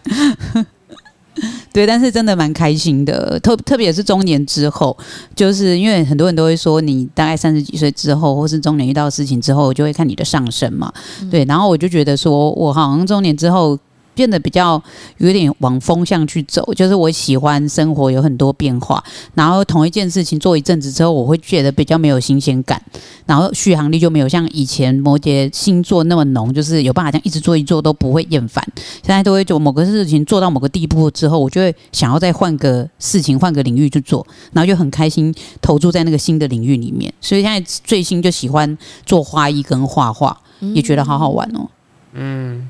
[1.73, 4.97] 对，但是真的蛮开心的，特特别是中年之后，
[5.37, 10.93] 就是因为很多人都会说，你大概三十几岁之后，或是中年遇到事情之后，就会看你的上升嘛。
[11.31, 13.79] 对，然后我就觉得说，我好像中年之后。
[14.19, 14.83] 变得比较
[15.19, 19.01] 有点往风向去走，就是我喜欢生活有很多变化，
[19.35, 22.83] 然后同一件事情做一阵子之后，我会觉得比较没有新鲜感，
[23.27, 28.61] 然后续航力就没有像以前摩羯星座那么浓，就是有办法这样一直做一做都不会厌烦。
[29.05, 37.15] 现在都会做某个事情做到某个地步之后，我就会想要再换个事情、换个领域去做，然后就很开心投注在那个新的领域里面。
[37.21, 38.77] 所以现在最新就喜欢
[39.07, 40.37] 做花艺跟画画，
[40.75, 41.69] 也觉得好好玩哦。
[42.15, 42.69] 嗯，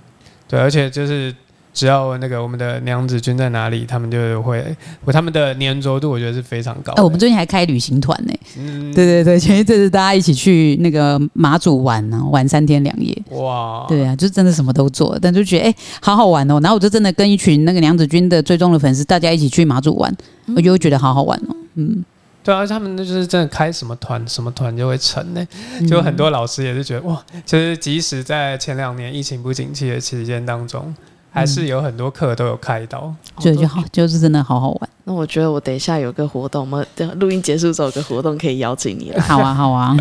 [0.49, 1.35] 对，而且就是
[1.75, 4.65] 只要那个我们的娘子军在哪里，他们就会，
[5.13, 7.05] 他们的粘着度我觉得是非常高哎、的。
[7.05, 13.17] 我们最近还开旅行团呢、嗯，对对对，前一阵子大家一起去那个马祖玩呢、玩三天两夜。
[13.31, 16.59] 哇，对啊，就真的什么都做，但就觉得哎、好好玩哦。
[16.61, 20.13] 然后我就真的跟一群那个娘子军的追踪的粉丝，大家一起去马祖玩，
[20.57, 21.55] 我就会觉得好好玩哦。
[21.75, 22.05] 嗯，
[22.49, 30.95] 对啊，他们那就是真的开什么团什么团就会成呢、嗯就很多老师也是觉得哇，其实即使在前两年疫情不景气的期间当中，
[31.31, 33.15] 还是有很多课都有开到。
[33.39, 34.91] 就就好，就是真的好好玩。
[35.05, 39.95] 那我觉得我等一下有个活动，我们等录音结束之后有个活动可以邀请你了， 好啊，好啊，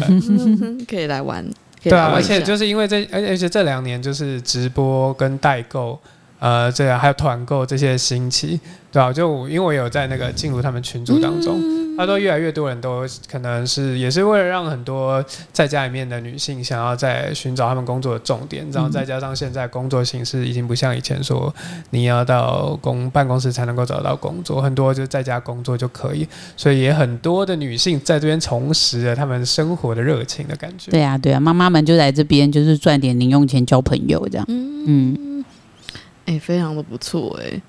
[0.87, 1.45] 可以来玩。
[1.83, 5.99] 以对啊，而且就是因为这，而且而且这两年就是直播跟代购，
[6.39, 8.57] 呃，这样还有团购这些兴起，
[8.89, 11.59] 对啊，就因为我有在那个进入他们群组当中，
[11.97, 21.53] 他说越来越多人都可能是也是为了让很多在家里面的女性想要在寻找他们工作的重点，然后再加上现在工作形式已经不像以前说
[21.89, 30.91] 你要到公办公室才能够找到工作，很多就在家工作就可以，所以也很多的女性在这边重拾了他们生活的热情的感觉。
[30.91, 34.45] 对啊，对啊，妈妈们就来这边就是赚点零用钱交朋友这样。
[34.47, 35.43] 嗯，
[36.25, 37.61] 哎、非常的不错哎、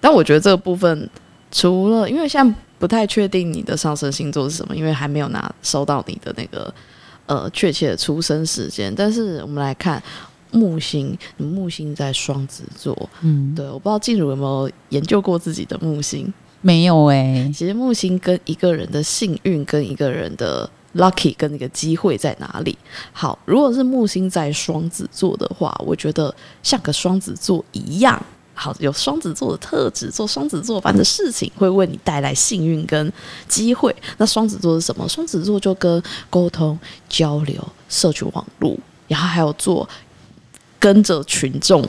[0.00, 1.10] 但我觉得这个部分，
[1.50, 6.74] 除了因为现在不太确定你的上升星座是什么，因为还没有拿收到你的那个
[7.24, 10.02] 呃确切的出生时间，但是我们来看
[10.50, 16.30] 木星，木星在双子座，嗯，对，我不知道静茹有没有研究过自己的木星。
[16.60, 22.76] 没有哎、其实木星跟一个人的幸运跟一个人的 lucky 跟那个机会在哪里？
[23.14, 28.22] 好，如果是木星在双子座的话，我觉得像个双子座一样。
[28.54, 33.12] 好，有双子座的特质，做双子座般的事情，会为你带来幸运跟
[33.48, 33.94] 机会。
[34.16, 35.08] 那双子座是什么？
[35.08, 38.76] 双子座就跟沟通、交流、社群网络，
[39.08, 39.86] 然后还有做
[40.78, 41.84] 跟着群众，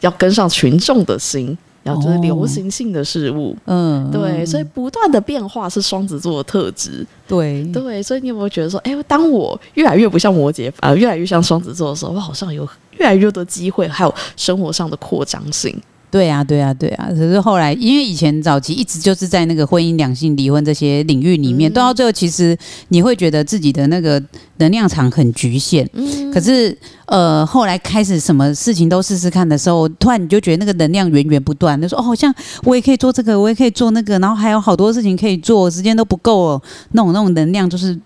[0.00, 3.56] 要跟上群众的心，然后就是流行性的事物。
[3.64, 7.04] 嗯，对，所以不断的变化是双子座的特质。
[7.26, 15.76] 对对，所以你有没有觉得说，哎，当我越来越不像摩羯，反而越来越像双子座的时候，我好像有越来越多的机会，还有生活上的扩张性。
[16.14, 17.08] 对啊，对啊，对啊。
[17.10, 22.56] 可是后来，因为以前早期一直就是在那个婚姻、两性、离婚这些领域里面，嗯到最后，其实
[22.90, 24.22] 你会觉得自己的那个
[24.58, 25.84] 能量场很局限。
[25.92, 36.62] 嗯，可是，呃，后来开始什么事情都试试看的时候，突然你就觉得那个能量源源不断，就说哦，好像我也可以做这个，我也可以做那个，然后还有好多事情可以做，时间都不够哦。
[36.92, 37.98] 那种那种能量就是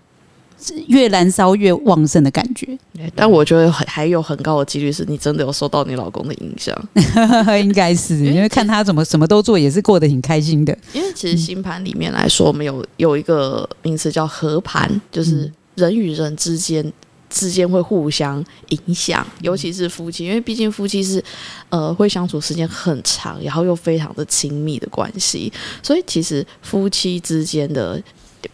[0.87, 2.67] 越燃烧越旺盛的感觉，
[3.15, 6.75] 但我觉得还还有很高的几率是你真的有受到你老公的影响，
[7.61, 10.77] 应该是因为看他怎么什么都做，也是过得挺开心的。
[10.93, 16.91] 因为其实星盘里面来说，我们有有一个名词叫合盘，就是人与人之间。
[17.31, 21.23] 之间会互相影响，尤其是夫妻，因为毕竟夫妻是
[21.69, 28.01] 呃会相处时间很长，然后又非常的亲密的关系，所以其实夫妻之间的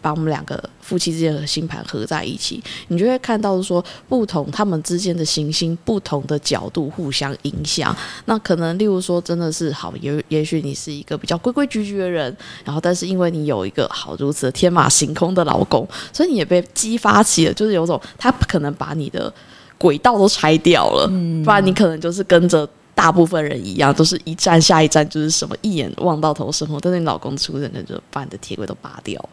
[0.01, 7.95] 把我们两个夫妻之间的星盘合在一起，你就会看到说不同他们之间的行星不同的角度互相影响。
[8.25, 19.33] 那可能例如说真的是好，也也许你是一个比较规规矩矩的人，然后但是因为你有一个好如此天马行空的老公，所以你也被激发起了，就是有种他可能把你的
[19.77, 21.07] 轨道都拆掉了，
[21.43, 22.67] 不然你可能就是跟着。
[22.95, 26.79] 大部分人一样，都是一站下一站就是什么，一眼望到头生活。
[26.79, 29.23] 但是你老公出人，就把你的铁轨都拔掉。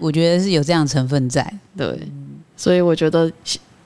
[0.00, 1.50] 我觉得是有这样成分在。
[1.76, 1.98] 对，
[2.56, 3.30] 所以我觉得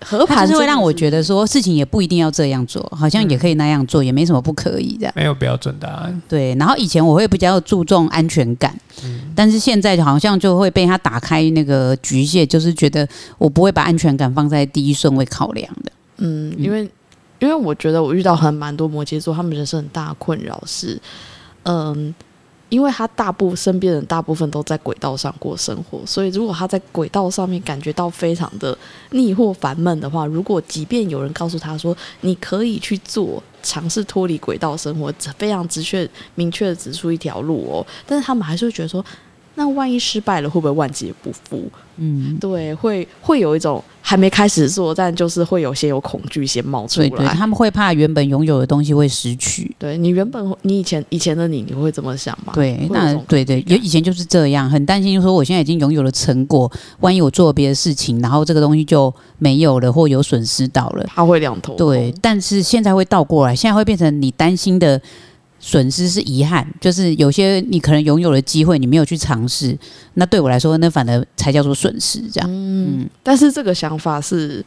[0.04, 0.92] 合盘是会让我。
[0.92, 5.12] 觉得说事情也不一定要这样做，好像也可以那样做，也没什么不可以的。
[5.14, 6.22] 没有标准答案。
[6.28, 8.76] 对，然后以前我会比较注重安全感，
[9.36, 15.92] 但是现在好像就会被他打开那个局限，就是觉得我不会把安全感放在第一顺位考量的。
[16.16, 16.88] 嗯，因为
[17.38, 21.00] 因为我觉得我遇到很蛮多摩羯座，他们人生很大的困扰是，
[21.64, 22.14] 嗯，
[22.68, 28.76] 因为他大部身边人大部分都在轨道上过生活，所以如果他在轨道上面感觉到非常的
[29.10, 33.42] 腻或烦闷的话，如果即便有人告诉他说你可以去做。
[33.60, 39.04] 尝试脱离轨道生活，非常直确、明确的指出一条路哦，但是他们还是会觉得说，
[39.58, 41.68] 那万一失败了，会不会万劫不复？
[41.96, 47.34] 嗯，对，会会有一种还没开始做，但就是会有些有恐惧先冒出对对，来。
[47.34, 49.74] 他们会怕原本拥有的东西会失去。
[49.76, 52.52] 对你原本你以前以前的你，你会这么想吗？
[52.54, 61.04] 对，那对对，有以前就是这样，很担心就说我现在已经拥有了成果，万一我做了别的事情，然后这个东西就没有了，或有损失到了。
[61.08, 65.02] 他会两头对，但是现在会倒过来，现在会变成你担心的
[65.60, 69.76] 损失是遗憾，就是有些你可能拥有的机会，你没有去尝试，
[70.14, 72.20] 那对我来说，那反而才叫做损失。
[72.32, 74.64] 这样，嗯，但是这个想法是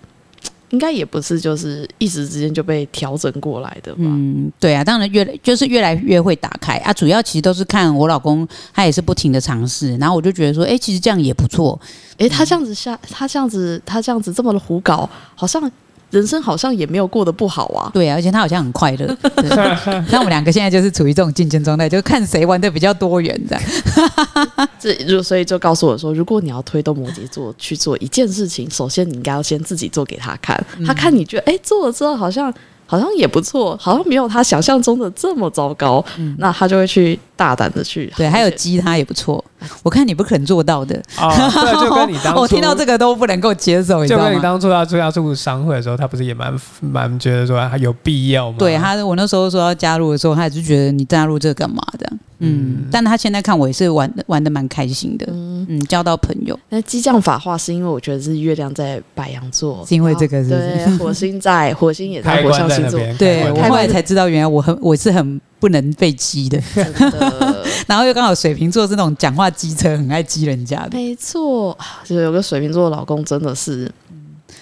[0.72, 4.00] 应该也不是就是一时之间就被调整过来的吧？
[4.04, 11.80] 嗯，对啊，当然越就是越来越会打开啊，主要其实都是看我老公，他也是不停的尝试，然后我就觉得说，哎、其实这样也不错，
[12.18, 15.70] 诶，他这样子下，他这样子，他这样子这么的胡搞，好像
[16.12, 17.90] 人生好像也没有过得不好啊。
[17.94, 19.08] 对啊，而且他好像很快乐。
[19.36, 19.50] 对
[20.12, 23.64] 那我们两个现在就是处于这种竞争状态，就看谁玩的比较多元这样。
[24.80, 32.54] 这就所以就告诉我说，如果你要推动摩羯座去做一件事情，首先你应该要先自己做给他看，嗯他看你觉得哎、诶做了之后好像
[32.86, 36.04] 好像也不错，好像没有他想象中的这么糟糕，
[36.38, 39.44] 那他就会去大胆的去嗯对，还有而且激他也不错。
[39.82, 40.96] 我看你不可能做到的。
[41.18, 44.40] 哦，对，就跟你 当初，我听到这个都不能够接受，你知就跟你？
[44.40, 48.58] 当初要做要入商会的时候，他不是也蛮蛮觉得说他有必要吗？
[48.60, 52.14] 对他，我那时候说要加入的时候，他也是觉得你加入这个干嘛的？
[52.44, 56.60] 嗯，但他现在看我也是玩玩的蛮开心的，嗯交到朋友。
[56.70, 66.60] 那激将法化是因为我觉得是月亮在白羊座，是因为这个是是对，火星在火星也在火象星座，对我后来才知道，原来我很我是很不能被激的，
[67.88, 70.90] 然后又刚好水瓶座是那种讲话机车，很爱激人家的。
[70.92, 71.78] 没错。
[72.04, 73.90] 就有个水瓶座的老公真的是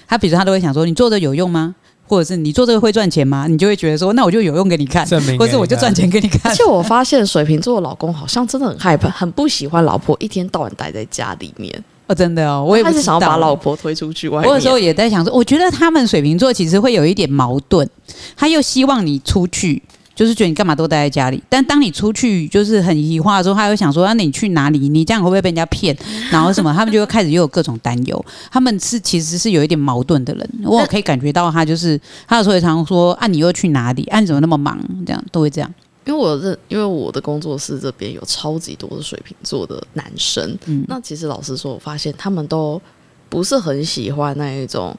[0.06, 1.74] 他比如说他都会想说，你做这有用吗？
[2.06, 3.48] 或者是你做这个会赚钱吗？
[3.48, 6.56] 你就会觉得说，那我就有用给你看，证明你看，或者是我就赚钱给你看而。
[6.56, 11.84] 且我发现水瓶座的老公好像真的很害怕，很不喜欢老婆一天到晚待在家里面。
[12.08, 14.50] 哦，真的哦，我也不是想要把老婆推出去外面。
[14.50, 17.88] 我有时候也在想说，我觉得他们水瓶座其实会有一点矛盾，
[18.36, 19.84] 他又希望你出去，
[20.20, 24.90] 就是觉得你干嘛都待在家里，但当你出去就是很疑化的时候，他会想说，那、你去哪里？
[24.90, 25.98] 你这样会不会被人家骗？
[26.30, 26.74] 然后什么？
[26.74, 28.26] 他们就会开始又有各种担忧。
[28.52, 31.98] 他们是其实是有一点矛盾的人，我可以感觉到他就是
[32.28, 34.04] 他有时候也常说啊，你又去哪里？
[34.08, 34.78] 啊，你怎么那么忙？
[35.06, 35.74] 这样都会这样。
[36.06, 42.82] 因为我认，因为我的工作室这边有超级多的水瓶座的男生，嗯那其实老实说，我发现他们都
[43.30, 44.94] 不是很喜欢那一种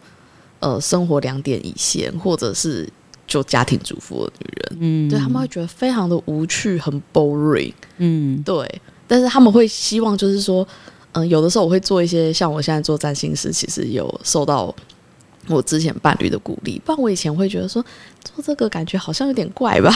[0.61, 2.89] 呃生活两点一线，或者是
[3.31, 8.43] 就家庭主妇的女人，嗯，对他们会觉得非常的无趣，很 boring，嗯。
[8.43, 10.67] 对，但是他们会希望就是说，
[11.13, 14.75] 嗯、有的时候我会做一些，像我现在做占星师，其实有受到
[15.47, 17.85] 我之前伴侣的鼓励，不然我以前会觉得说
[18.23, 19.93] 做这个感觉好像有点怪吧，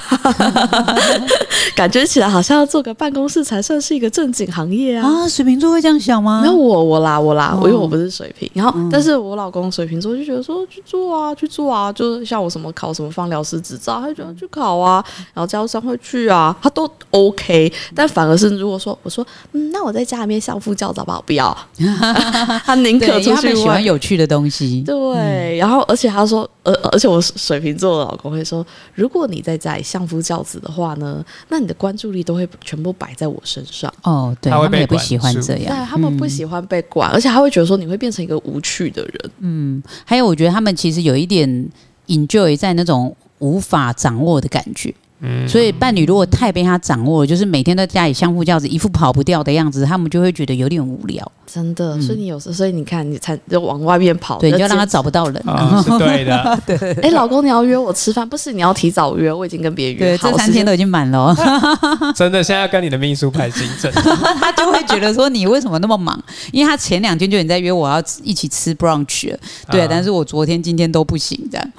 [1.74, 5.06] 感觉起来好像要做个办公室才算是一个正经行业啊。
[5.08, 6.40] 啊，水瓶座会这样想吗？
[6.42, 21.22] 没有我我啦我啦，因为我不是水瓶，然后、嗯但是我老公水瓶座就觉得说去做啊去做啊，就是像我什么考什么放疗师执照，他就觉得去考啊，然后加入商会去啊，他都 OK，但反而是如果说我说嗯，那我在家里面相夫教子好不好？
[21.26, 21.56] 不要，
[22.64, 23.82] 他宁对，可出去他们喜欢。
[23.84, 24.82] 有趣的东西。
[24.86, 33.92] 对，然后而且他说，而而且我水瓶座的老公会说，如果你在家里相夫教子的话呢，那你的关注力都会全部摆在我身上。
[34.04, 39.30] 哦，对，他会被他们也不喜欢束这样，对他们不喜欢被管，而且他会觉得说你会变成一个无趣的人。
[39.40, 41.68] 嗯，还有我觉得他们其实有一点
[42.06, 44.94] enjoy 在那种无法掌握的感觉。
[45.24, 51.32] 嗯，所以伴侣如果太被他掌握了，就是每天在家里相夫教子，一副跑不掉的样子，他们就会觉得有点无聊。
[51.46, 55.42] 真的，所以你有时，所以你看，你才就往外面跑，嗯对，你就让他找不到人。
[55.48, 60.30] 啊，是对的， 对哎、老公，你要约我吃饭，不是你要提早约，我已经跟别人约对，好。
[60.30, 61.36] 这三天都已经满了哦，
[62.16, 63.90] 真的，现在要跟你的秘书排行程，
[64.40, 66.20] 他就会觉得说你为什么那么忙？
[66.50, 69.32] 因为他前两天就已经在约我要一起吃 brunch，
[69.70, 71.72] 对，啊但是我昨天、今天都不行，这样。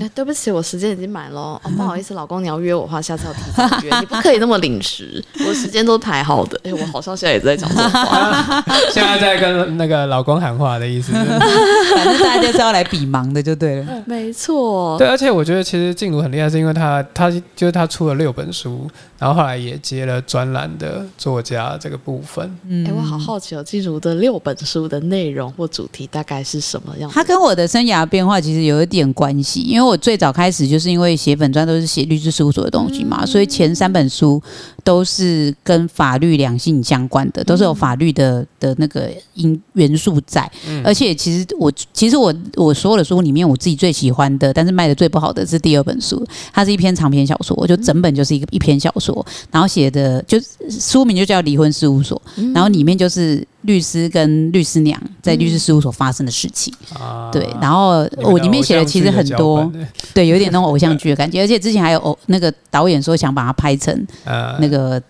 [0.00, 6.60] 哎对不起，我时间已经满了哦，不好意思，老公，你要约我的话，下次要提早约， 你不可以那么临时，我时间都排好的。
[6.64, 8.64] 哎、我好像现在也在讲这种话。
[8.92, 11.12] 现在在跟那个老公喊话的意思。
[11.12, 14.02] 反正大家就是要来比忙的就对了。
[14.06, 18.88] 没错，对，而且我觉得其实静茹很厉害，是因为她她就是她出了六本书，
[19.18, 22.56] 然后后来也接了专栏的作家这个部分。
[22.68, 27.14] 嗯哎、我好好奇哦，静茹的六本书的内容或主题大概是什么样子？
[27.14, 34.42] 它跟我的生涯变化其实有一点关系，因为我最早开始就是因为写本专都是写律师事务所的东西嘛，所以前三本书
[34.82, 40.50] 都是跟法律两性相关的，都是有法律的的那个因元素在。
[40.82, 50.38] 而且其实我其实我我所有的书里面，我自己最喜欢的，但是卖的最不好的是第二本书，它是一篇长篇小说，就整本就是一个一篇小说，然后写的就
[50.70, 52.20] 书名就叫《离婚事务所》，
[52.54, 56.72] 然后里面就是律师跟律师娘在律师事务所发生的事情。
[56.98, 59.70] 啊，对，然后我里面写的其实很多
[60.14, 63.94] 对，有一点那种偶像剧的感觉，而且之前还有偶那个导演说想把它拍成
[64.24, 65.00] 呃，那个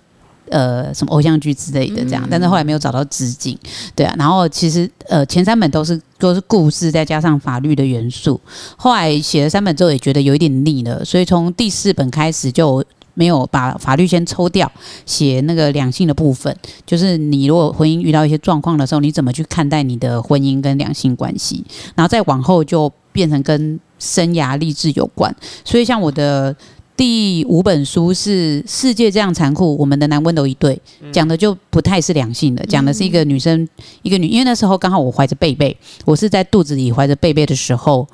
[0.49, 3.57] 呃什么偶像剧之类的这样，但是后来没有找到资金，
[3.95, 8.41] 对啊，然后其实呃前三本都是都是故事再加上法律的元素，
[8.77, 12.85] 后来写了三本之后也觉得有一点腻了，所以从第四本开始就。
[13.19, 14.71] 没有把法律先抽掉，
[15.05, 16.57] 写那个两性的部分，
[16.87, 21.65] 就是你如果婚姻遇到一些状况的时候，你怎么去看待你的婚姻跟两性关系，
[21.97, 25.35] 然后再往后就变成跟生涯励志有关。
[25.65, 26.55] 所以像我的
[26.97, 33.69] 第五本书是《世界这样残酷，我们的男温柔一对》，讲的就不太是两性的，讲的是一个女生，
[34.03, 38.07] 一个女，因为那时候刚好我怀着贝贝，我是在肚子里怀着贝贝的时候。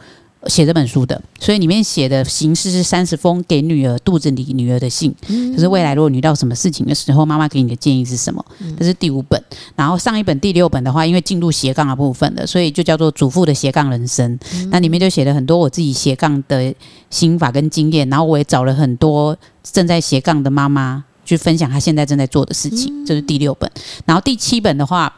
[0.47, 8.45] 写这本书的，所以里面写的形式是三十封给女儿肚子里女儿的信，就是未来如果你遇到什么事情的时候，妈妈给你的建议是什么？
[8.79, 9.43] 这是第五本。
[9.75, 14.39] 然后上一本第六本的话，因为进入斜杠的部分了，所以就叫做祖父的斜杠人生。
[14.71, 16.75] 那里面就写了很多我自己斜杠的
[17.11, 23.05] 心法跟经验，然后我也找了很多正在斜杠的妈妈去分享她现在正在做的事情。
[23.07, 23.71] 这是第六本。
[24.05, 25.13] 然后第七本的话，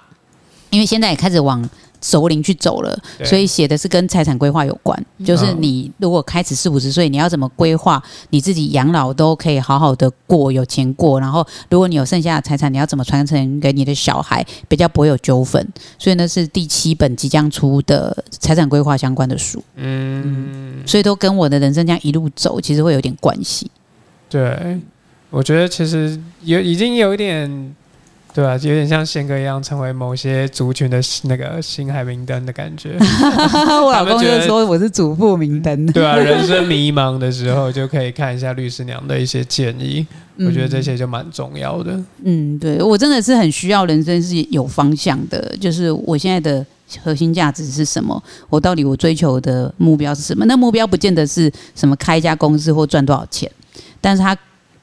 [0.70, 1.68] 因为现在也开始往
[2.06, 8.00] 熟龄去走了，所以写的是跟财产规划有关，就是嗯你如果开始四五十岁，你要怎么规划
[8.30, 11.18] 你自己养老都可以好好的过，有钱过。
[11.18, 15.66] 然后如果你有剩下的财产，你要怎么传承给你的小孩，比较不会有纠纷。
[15.98, 23.68] 所以呢是第七本即将出的财产规划相关的书，嗯，所以都跟我的人生这样一路走，其实会有点关系。
[24.28, 24.80] 对，
[25.30, 27.74] 我觉得其实有已经有一点
[28.36, 32.94] 对啊，就有点像宪哥一样，成为某些族群的那个星海明灯的感觉。
[33.82, 35.86] 我老公就说我是祖父明灯。
[35.86, 40.06] 对啊，人生迷茫的时候就可以看一下律师娘的一些建议，
[40.36, 41.98] 我觉得这些就蛮重要的。
[42.24, 46.62] 嗯，对我真的是很需要人生是有方向的，就是我现在的
[47.02, 48.22] 核心价值是什么？
[48.50, 50.44] 我到底我追求的目标是什么？
[50.44, 53.50] 那目标不见得是什么开一家公司或赚多少钱，
[53.98, 54.36] 但是它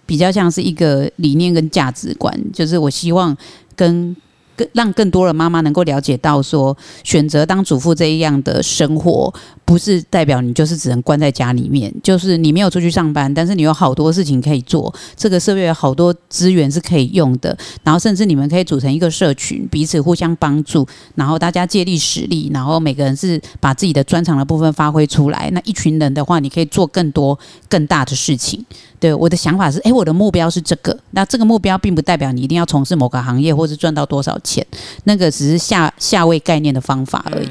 [0.06, 3.36] 比较像是一个理念跟价值观，就是我希望
[3.76, 4.16] 跟。
[4.56, 9.34] 更让更多的妈妈能够了解到，说选择当主妇这一样的生活，
[9.66, 14.94] 不是代表你就是只能关在家里面，就是你没有出去上班，但是你有好多事情可以做。
[15.16, 20.86] 这个社会有好多资源是可以用的，然后甚至你们可以组成一个社群，彼此互相帮助，
[21.16, 25.50] 然后大家借力使力，然后每个人是把自己的专长的部分发挥出来。
[25.52, 27.38] 那一群人的话，你可以做更多
[27.70, 28.64] 更大的事情。
[29.00, 30.98] 对我的想法是，诶，我的目标是这个。
[31.12, 34.66] 那这个目标并不代表你一定要从事某个行业，或是赚到多少钱，
[35.06, 37.50] 那个只是下下位概念的方法而已。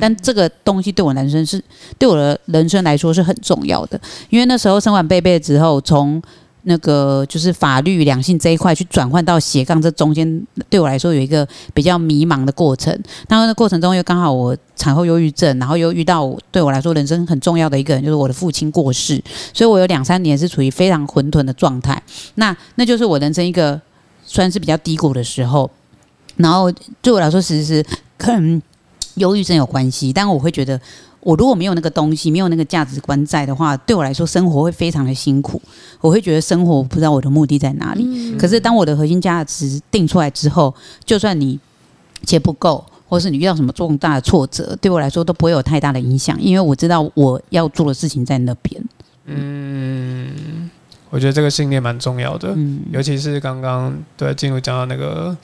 [0.00, 1.62] 但这个东西对我人生是，
[1.98, 4.00] 对我的人生来说是很重要的。
[4.30, 6.22] 因为那时候生完贝贝之后，从
[6.62, 12.92] 那个就是法律两性这一块去转换到斜杠，这中间对我来说有一个比较迷茫的过程。
[13.28, 19.22] 然那过程中又刚好我产后忧郁症，然后又遇到对我来说人生很重要的一个人，就是我的父亲过世，
[19.54, 22.02] 所以我有两三年是处于非常混沌的状态。
[22.34, 23.80] 那那就是我人生一个
[24.26, 25.70] 算是比较低谷的时候。
[26.36, 26.70] 然后
[27.02, 27.84] 对我来说，其实是
[28.16, 28.62] 可能
[29.18, 30.80] 忧郁症有关系，但我会觉得。
[31.20, 35.60] 我如果没有那个东西，没有那个价值观在的话，对我来说生活会非常的辛苦。
[36.00, 38.36] 我会觉得生活不知道我的目的在哪里。
[38.38, 40.72] 可是当我的核心价值定出来之后，
[41.04, 41.58] 就算你
[42.24, 48.80] 钱不够，或是你遇到什么重大的挫折，对我来说都不会有太大的影响，因为我知道我要做的事情在那边。
[49.26, 50.70] 嗯，
[51.10, 52.56] 我觉得这个信念蛮重要的，
[52.92, 55.36] 尤其是刚刚对进入讲到那个。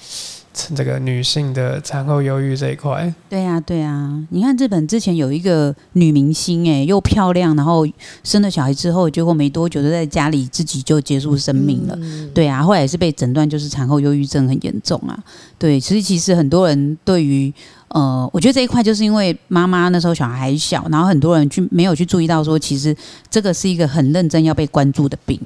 [0.74, 7.84] 这个女性的产后忧郁这一块，对呀，对呀，你看日本之前有一个女明星，哎，又漂亮，然后
[8.22, 11.98] 生了小孩之后，结果没多久就在家里自己就结束生命了，
[12.32, 15.18] 对啊，后来也是被诊断就是产后忧郁症很严重啊，
[15.58, 17.52] 对，所以其实很多人对于，
[17.88, 22.96] 呃，我觉得这一块就是因为妈妈那时候小孩还小，然后很多人去没有去注意到说，其实
[23.28, 25.40] 这个是一个很认真要被关注的病。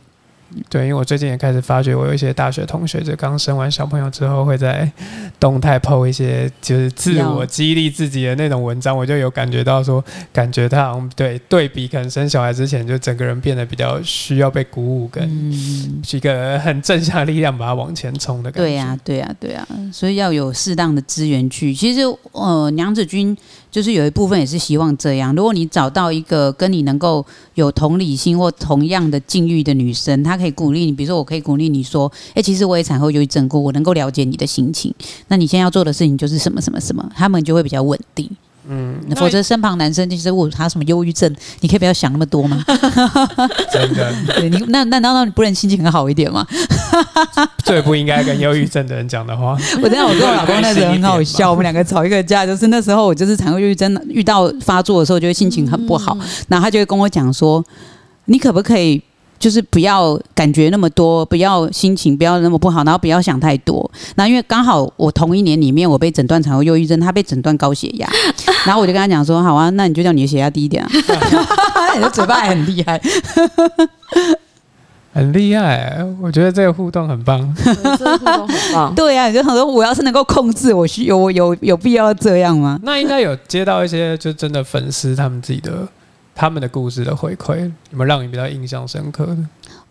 [0.71, 4.91] 对，因为我最近也开始发觉，我有一些大学同学，就刚生完小朋友之后，会在
[5.39, 15.29] 动态 PO 一些就是自我激励自己的那种文章，我就有感觉到说，感觉他好像对对比可能生小孩之前，就整个人变得比较需要被鼓舞，跟
[16.11, 18.69] 一个很正向力量把他往前冲的感觉。
[18.69, 21.75] 对呀，对呀，对呀，所以要有适当的资源去。
[21.75, 22.01] 其实，
[22.33, 23.37] 呃，娘子军。
[23.71, 25.35] 就是有一部分也是希望这样。
[25.35, 30.93] 如果你找到一个跟你能够有同理心或同样的境遇的女生，她可以鼓励你。
[30.93, 34.93] 比如说，我可以鼓励你说：“哎，其实我也产后忧郁症过，我能够了解你的心情。
[35.29, 38.29] 那你现在要做的事情就是什么什么什么，他们就会比较稳定。”
[38.71, 42.63] 嗯，否则身旁男生就是问他什么忧郁症，你可以不要想那么多吗？
[43.73, 44.13] 真的，
[44.43, 46.47] 你那那难道你不能心情很好一点吗？
[47.65, 49.57] 最不应该跟忧郁症的人讲的话。
[49.83, 56.17] 我真的，我跟我老公那时候很好笑，我们两个吵一个架，就是那时候我就是产后忧郁症遇到发作的时候，就会心情很不好，
[56.49, 57.65] 然后他就会跟我讲说
[58.27, 59.03] ：“你可不可以？”
[59.39, 63.89] 就是不要感觉那么多，不要心情不要那么不好，然后不要想太多。
[64.17, 68.11] 那因为刚好我同一年里面，我被诊断产后忧郁症，他被诊断高血压，
[68.67, 70.91] 然后我就跟他讲说：“好啊，那你就叫你的血压低一点啊。
[71.97, 73.01] ”你的嘴巴还很厉害，
[75.15, 76.05] 很厉害。
[76.21, 78.95] 我觉得这个互动很棒，这个互动很棒。
[78.95, 82.79] 对呀，你就很多，我要是能够控制，我需有有有必要这样吗？
[82.83, 85.87] 那应该有接到一些就真的粉丝他们自己的。
[86.41, 87.59] 他们的故事的回馈，
[87.91, 89.37] 有没有让你比较印象深刻的？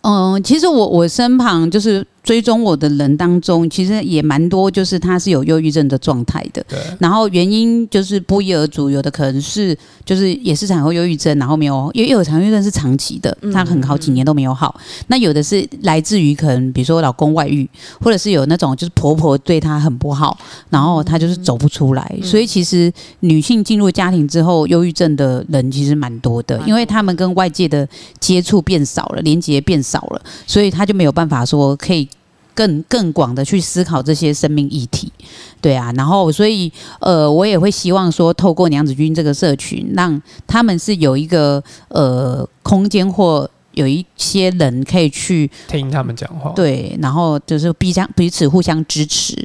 [0.07, 6.63] 嗯，其实我我身旁就是追踪我的人当中，其实也蛮多，就是他是有忧郁症的状态的。
[6.69, 6.79] 对。
[6.99, 14.79] 然后原因就是不一而足，有的可能是就是也是产后忧郁症，然后没有，因为有产后忧郁症是长期的，他很好几年都没有好。
[15.07, 20.37] 那有的是来自于可能比如说老公外遇，或者是有那种就是婆婆对他很不好，
[20.69, 22.17] 然后他就是走不出来。
[22.23, 22.89] 所以其实
[23.19, 27.85] 女性进入家庭之后，忧郁症的人其实蛮多的，因为他们跟外界的
[28.21, 29.96] 接触变少了，连接变少。
[29.97, 32.07] 少了，所以他就没有办法说可以
[32.53, 35.11] 更更广的去思考这些生命议题，
[35.59, 35.91] 对啊。
[35.95, 43.49] 然后，所以呃，我也会希望说，透过娘子军这个社群，让他们是有一个呃空间或。
[43.77, 49.35] 有一些人可以去听他们讲话，对，然后就是彼相彼此互相支持，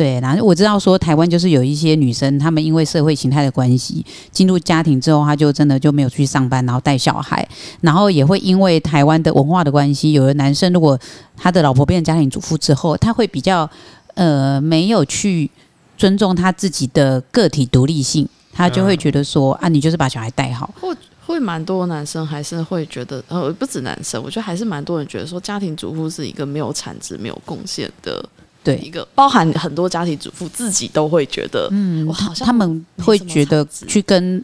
[0.00, 0.18] 对。
[0.20, 7.46] 然后我知道说台湾就是有一些女生，她们因为社会形态的关系，进入家庭之后，她就真的就没有去上班，然后带小孩，
[7.82, 10.98] 然后也会因为台湾的文化的关系，有的男生如果
[11.36, 13.68] 他的老婆变成家庭主妇之后，他会比较。
[14.14, 15.48] 呃没有去
[15.96, 20.68] 尊重他自己的个体独立性，他就会觉得说、啊，你就是把小孩带好。
[20.78, 20.94] 或
[21.24, 28.22] 会蛮多男生还是会觉得，呃，不止男生，我觉得还是蛮多人觉得说，家庭主妇是一个没有产值、没有贡献的
[28.62, 34.42] 一对，个，包含很多家庭主妇自己都会觉得，嗯我好像他们会觉得去跟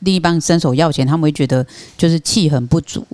[0.00, 3.06] 另一半伸手要钱，他们会觉得就是气很不足。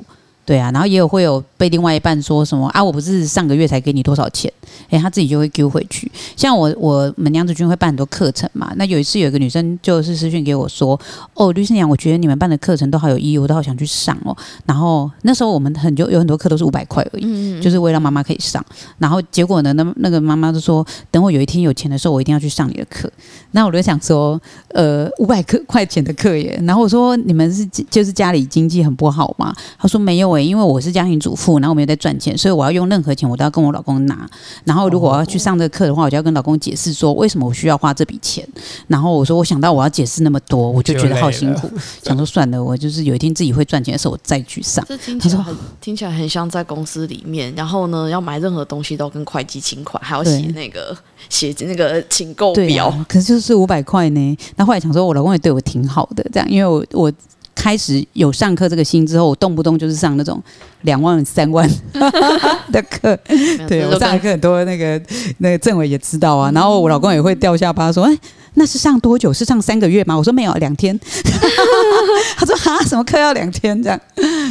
[0.47, 4.51] 对啊，然后也有会有被另外一半说什么啊，我不是上个月才给你多少钱，
[4.91, 6.11] 诶，他自己就会丢回去。
[6.37, 10.99] 像我我们娘子军会办很多课程嘛，那有一次有一个女生就是私讯给我说，
[11.35, 14.37] 哦，律师娘，我觉得你们办的课程都好有意义，我都好想去上哦。
[14.65, 18.65] 然后那时候我们很就有很多课都是五百块而已，嗯，就是为了妈妈可以上。
[18.99, 23.11] 然后结果呢，那那个妈妈就说，等我有一天有钱的时候，我一定要去上你的课。
[23.51, 26.57] 那我就想说，呃，五百块块钱的课耶。
[26.65, 29.53] 然后我说，你们是就是家里经济很不好吗？
[29.79, 34.29] 她说没有诶，因为我是家庭主妇，然后我没有在赚钱，所以我要用任何钱我都要跟我老公拿。
[34.65, 38.47] 然后如果我要去上这个课的话，我就要跟老公解释说为什么我需要花这笔钱。
[38.87, 41.71] 然后我说，我想到我要解释那么多，我就觉得好辛苦，
[42.03, 44.85] 想说算了，我就是有一天自己会赚钱的时候，我再去上。
[44.89, 50.97] 这听起来很听起来很像在公司里面，然后呢，要买任何东西都跟会计请款，还要写那个
[51.29, 52.89] 写那个请购表。
[52.89, 54.39] 啊，可是就是五百块呢。
[54.57, 57.13] 那后来想说，我老公也对我挺好的，这样，因为我我
[57.57, 60.41] 开始有上课这个心之后，我动不动就是上那种
[60.83, 61.69] 两万、三万
[62.71, 63.19] 的课。
[63.67, 65.01] 对我上的课很多，那个
[65.39, 66.53] 那个政委也知道啊。
[66.53, 68.19] 然后我老公也会掉下巴说：“哎，
[68.55, 69.33] 那是上多久？
[69.33, 70.97] 是上三个月吗？”我说：“没有，两天。”
[72.37, 73.83] 他说：“哈，什么课要两天？
[73.83, 74.01] 这样？”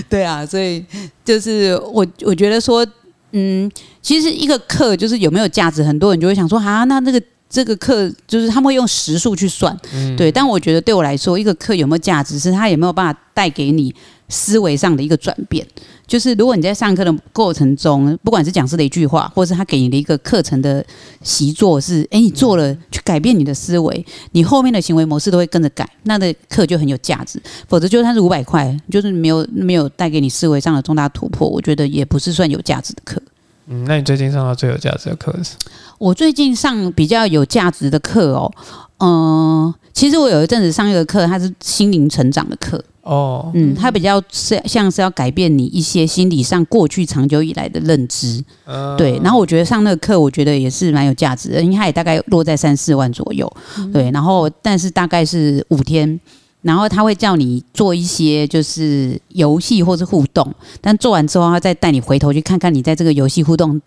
[0.10, 0.84] 对啊，所以
[1.24, 2.86] 就是我我觉得说，
[3.32, 13.93] 嗯，其实一个课就是有没有价值，很多人就会想说：“啊，那那个。”这个课就是他们会用时数去算，嗯对，但我觉得对我来说，一个课有没有价值，是它有没有办法带给你
[14.28, 15.66] 思维上的一个转变。
[16.08, 20.86] 就是如果你在上课的过程中，不管是讲师的一句话，或是他给你的一个课程的
[21.24, 27.41] 习作是，诶，你做了去改变你的思维，你后面的行为模式都会跟着改，那的课就很有价值。
[27.68, 33.22] 否则就算是五百块，就是没有没有带给你思维上的重大突破，我觉得也不是算有价值的课。
[33.68, 35.55] 嗯，那你最近上到最有价值的课是？
[35.97, 38.51] 我最近上比较有价值的课哦，
[38.99, 49.20] 嗯、其实我有一阵子上一个课，它是心灵成长的课，哦，嗯，它比较是像是要改变你一些心理上过去长久以来的认知，嗯对。
[49.24, 53.51] 然后我觉得上那个课，我觉得也是蛮有价值的，因为它也大概落在三四万左右，
[53.91, 54.11] 对。
[54.11, 56.20] 然后但是大概是五天。
[56.66, 60.51] 然后他会叫你做一些就是游戏或是互动，
[60.82, 63.80] 但做完之后，他再带你回头去看看你在这个游戏互动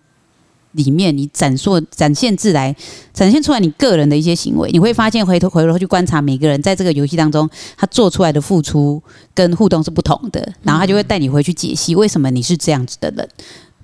[0.73, 2.73] 里面，你展述展现自来，
[3.13, 9.03] 展现出来你个人的一些行为，你会发现回头回头去观察每个人在这个游戏当中，他做出来的付出
[9.35, 13.29] 跟互动是不同的，然后他就会带你回去解析为什么你是这样子的人。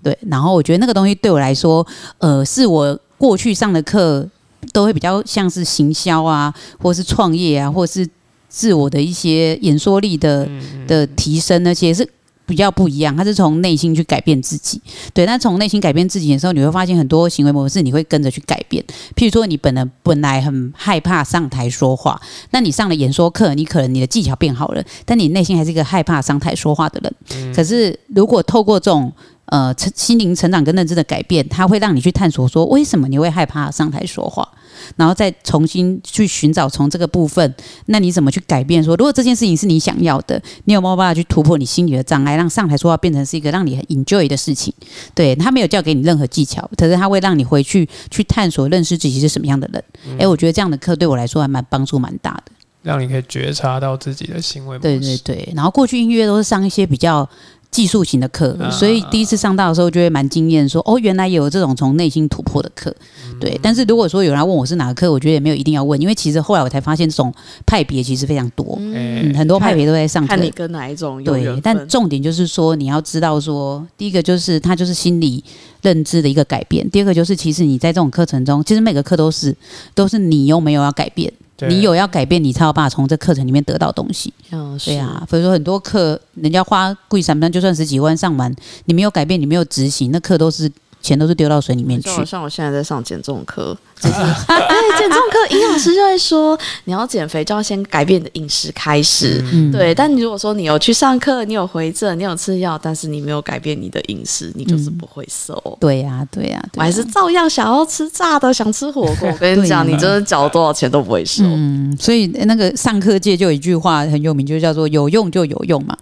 [0.05, 1.85] 对，然后我觉得那个东西对我来说，
[2.19, 4.29] 呃，是我过去上的课
[4.73, 8.09] 都会比较像是行销啊，或是创业啊，或是
[8.55, 10.49] 自我的一些演说力的
[10.87, 12.09] 的提升，那些是
[12.47, 13.17] 比较不一样。
[13.17, 14.81] 他是从内心去改变自己，
[15.13, 15.27] 对。
[15.27, 18.85] 但从内心改变自己的时候，你会发现很多行为模式你会跟着去改变。
[19.17, 22.21] 譬如说，你本来本来很害怕上台说话，
[22.53, 27.53] 那你上了演说课，你可能你的技巧变好了，但你内心还是一个害怕上台说话的人。
[27.53, 29.13] 可是如果透过这种
[29.47, 34.49] 呃成心灵成长跟认知的改变，它会让你去探索说为什么你会害怕上台说话，
[34.97, 37.55] 然后再重新去寻找从这个部分，
[37.87, 44.73] 那你怎么去改变说，如果这件事情是你想要的，你有没有办法去突破你心里的障碍，让上台说话变成是一个让你很 enjoy 的事情？
[45.15, 49.85] 对他没有教给你任何技巧，可是他会让你回去去探索、认识自己是什么样的人。
[50.19, 52.53] 诶，我觉得这样的课对我来说还蛮帮助蛮大的。
[52.83, 54.99] 让你可以觉察到自己的行为模对。
[54.99, 57.27] 对对，然后过去音乐都是上一些比较
[57.75, 62.95] 技术型的课，啊所以第一次上到的时候就会蛮惊艳，说哦，原来有这种从内心突破的课。
[63.27, 67.35] 嗯对，但是如果说有人来问我是哪个课，我觉得也没有一定要问，因为其实后来我才发现这种
[67.67, 70.41] 派别其实非常多，哎嗯，很多派别都在上课看。
[70.41, 71.75] 你跟哪一种对，但。
[71.89, 75.43] 重点就是说，你要知道说，第一个就是它就是心理
[75.83, 79.55] 认知的一个改变，第二个就是其实你在这种课程中，其实每个课都是
[79.95, 84.33] 都是你有没有要改变，对你有要改变，你才有办法从这课程里面得到东西。
[84.51, 88.55] 嗯，对啊，所以说很多课，人家花贵三万就算十几万上完，
[88.85, 90.71] 你没有改变，你没有执行，那课都是
[91.05, 92.21] 钱都是丢到水里面去像。
[92.21, 94.67] 我像我现在在上减重课，就 是哎，
[94.99, 99.45] 减重课营养师就会说，你要减肥就要先改变你的饮食开始。
[99.53, 105.77] 嗯，对，但你如果说你有去上课，你有回诊，你有吃药，但是你没有改变你的饮食，你就是不会瘦。
[105.79, 109.29] 对呀、对呀、对呀我还是照样想要吃炸的，想吃火锅。
[109.29, 111.45] 我跟你讲，你真的缴多少钱都不会瘦。
[111.47, 115.95] 嗯，所以那个上课界就有一句话很有名，就叫做“有用就有用”嘛，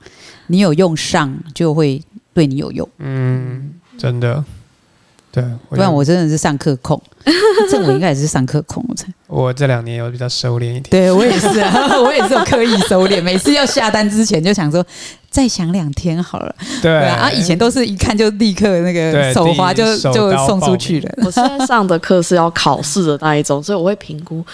[0.46, 2.00] 你有用上就会
[2.32, 2.88] 对你有用。
[2.98, 4.44] 嗯，真的。
[5.32, 7.00] 对，不然我真的是上课控。
[7.70, 9.08] 这我应该也是上课控，我才。
[9.28, 10.82] 我这两年有比较收敛一点。
[10.90, 13.22] 对我也是啊， 我也是有刻意收敛。
[13.22, 14.84] 每次要下单之前就想说，
[15.30, 16.54] 再想两天好了。
[16.82, 21.10] 对啊，以前都是一看就立刻那个手滑就就送出去了。
[21.24, 24.44] 我现在上的课是要考试的那一种，所以我会评估，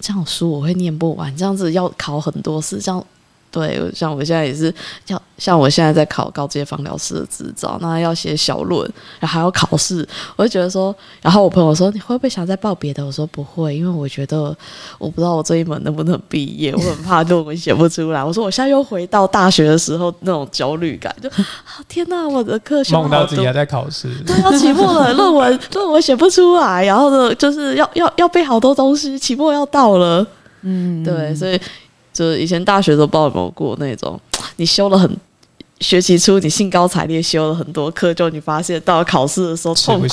[0.00, 3.04] 这样书我会念不完，这样子要考很多次，这样。
[3.52, 4.74] 对，像我现在也是，
[5.04, 8.82] 像像我现在在考高阶芳疗师的执照，那要写小论，
[9.20, 13.04] 然后还要考试，我就觉得说，然后我朋友说你会不会想再报别的？
[13.04, 14.56] 我说不会，因为我觉得
[14.98, 18.24] 我不知道我这一门能不能毕业，我很怕论文写不出来。
[18.24, 21.28] 我说我现在又回到大学的时候那种焦虑感，就
[21.86, 30.26] 天哪，我的课梦到自己还在考试，对，要期末了，论文论文写不出来，然后呢，就是要要要背好多东西，期末要到了，
[30.62, 31.60] 嗯，对，所以。
[32.12, 34.20] 就是以前大学都不知道有没有过那种，
[34.56, 35.10] 你修了很
[35.80, 40.06] 学期初你兴高采烈修了很多课，就你发现到了考试的时候痛苦，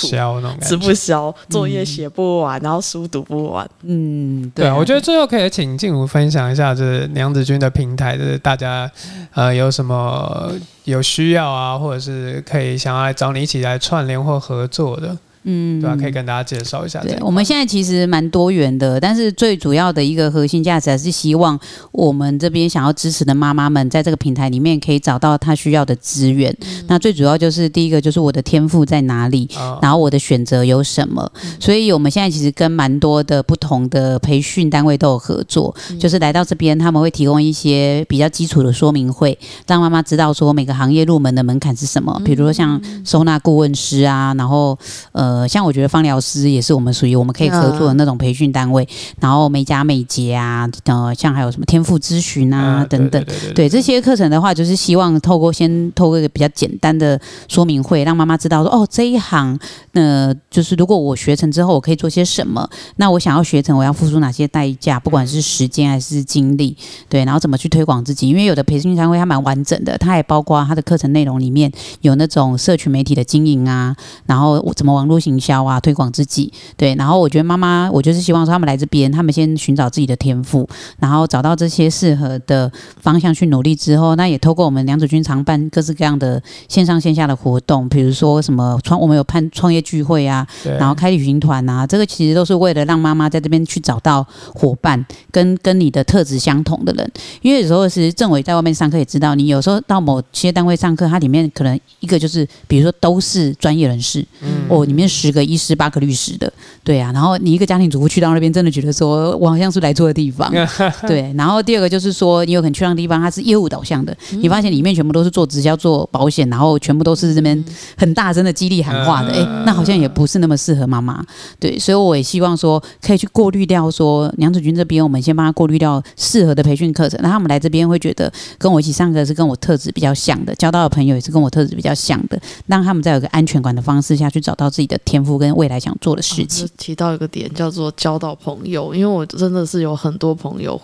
[0.61, 3.69] 吃不消，作业写不完，然后书读不完。
[3.83, 8.89] 嗯，对啊，我觉得最后可以请静茹分享一下，就是娘子军的平台，就是大家
[9.35, 10.51] 呃有什么
[10.85, 15.15] 有需要啊，或者是可以想要来找你一起来串联或合作的。
[15.43, 17.01] 嗯，对啊，可以跟大家介绍一下。
[17.01, 21.57] 对，我们现在其实蛮多元的，但是最主要的一个核心价值还是希望
[21.93, 26.53] 我们这边想要支持的妈妈们，在这个平台里面可以找到她需要的资源。
[26.87, 29.49] 那最主要就是第一个就是我的天赋在哪里，
[29.81, 31.31] 然后我的选择有什么。
[31.57, 42.21] 所以我们现在其实跟蛮多的不同的培训单位都有合作，就是来到这边他们会提供一些比较基础的说明会，让妈妈知道说每个行业入门的门槛是什么。
[42.25, 44.77] 比如说像收纳顾问师啊，然后
[45.13, 45.28] 呃。
[45.29, 48.87] 呃，像我觉得芳疗师也是我们属于我们可以合作的那种培训单位，
[49.19, 53.23] 然后美甲美睫啊，呃，像还有什么天赋咨询啊等等，
[53.53, 59.59] 对这些课程的话，就是希望透过先透过一个比较简单的说明会，让妈妈知道说，哦，这一行，
[59.91, 62.67] 那就是如果我学成之后，我可以做些什么？
[62.95, 64.99] 那我想要学成，我要付出哪些代价？
[64.99, 66.75] 不管是时间还是精力，
[67.07, 68.27] 对，然后怎么去推广自己？
[68.29, 71.71] 因为有的培训单位它蛮完整的，它也包括它的课程内容里面
[72.01, 75.18] 有那种社群媒体的经营啊，然后怎么网络。
[75.19, 76.95] 行销啊，推广自己，对。
[76.95, 80.67] 然后我觉得妈妈，我就是希望说他们来这边，他们先寻找自己的天赋，
[80.99, 90.47] 然后找到这些适合的方向去努力之后，那也透过我们梁子君常办各式各样的线上线下的活动，比如说什么创，我们有办创业聚会啊，
[90.77, 97.11] 然后开旅行团啊，这个其实都是为了让妈妈在这边去找到伙伴，跟跟你的特质相同的人。
[97.41, 105.08] 因为有时候是政委在外面上课也知道，你有时候到某些单位上课，它里面可能一个就是，比如说都是专业人士，嗯，哦，里面。
[105.09, 106.51] 十个医师八个律师的，
[106.83, 110.49] 对啊，然后你一个家庭主妇去到那边，真的觉得说我好像是来错的地方，
[111.07, 111.33] 对。
[111.35, 117.65] 然后第二个就是说，你有可能去那地方，它是业务导向的，你发现里面全部都是做直销、做保险，然后全部都是这边
[117.97, 121.25] 很大声的激励喊话的，哎，那好像也不是那么适合妈妈，
[121.59, 121.79] 对。
[121.79, 134.98] 所以我也希望说，可以去过滤掉说娘子军这边，我们先帮他过滤掉适合的培训课程，那他们来这边会觉得跟我一起上课是跟我特质比较像的，交到的朋友也是跟我特质比较像的，让他们在有个安全感的方式下去找到自己的。
[135.05, 140.79] 天赋跟未来想做的事情，提到一个点叫做交到朋友，因为我真的是有很多朋友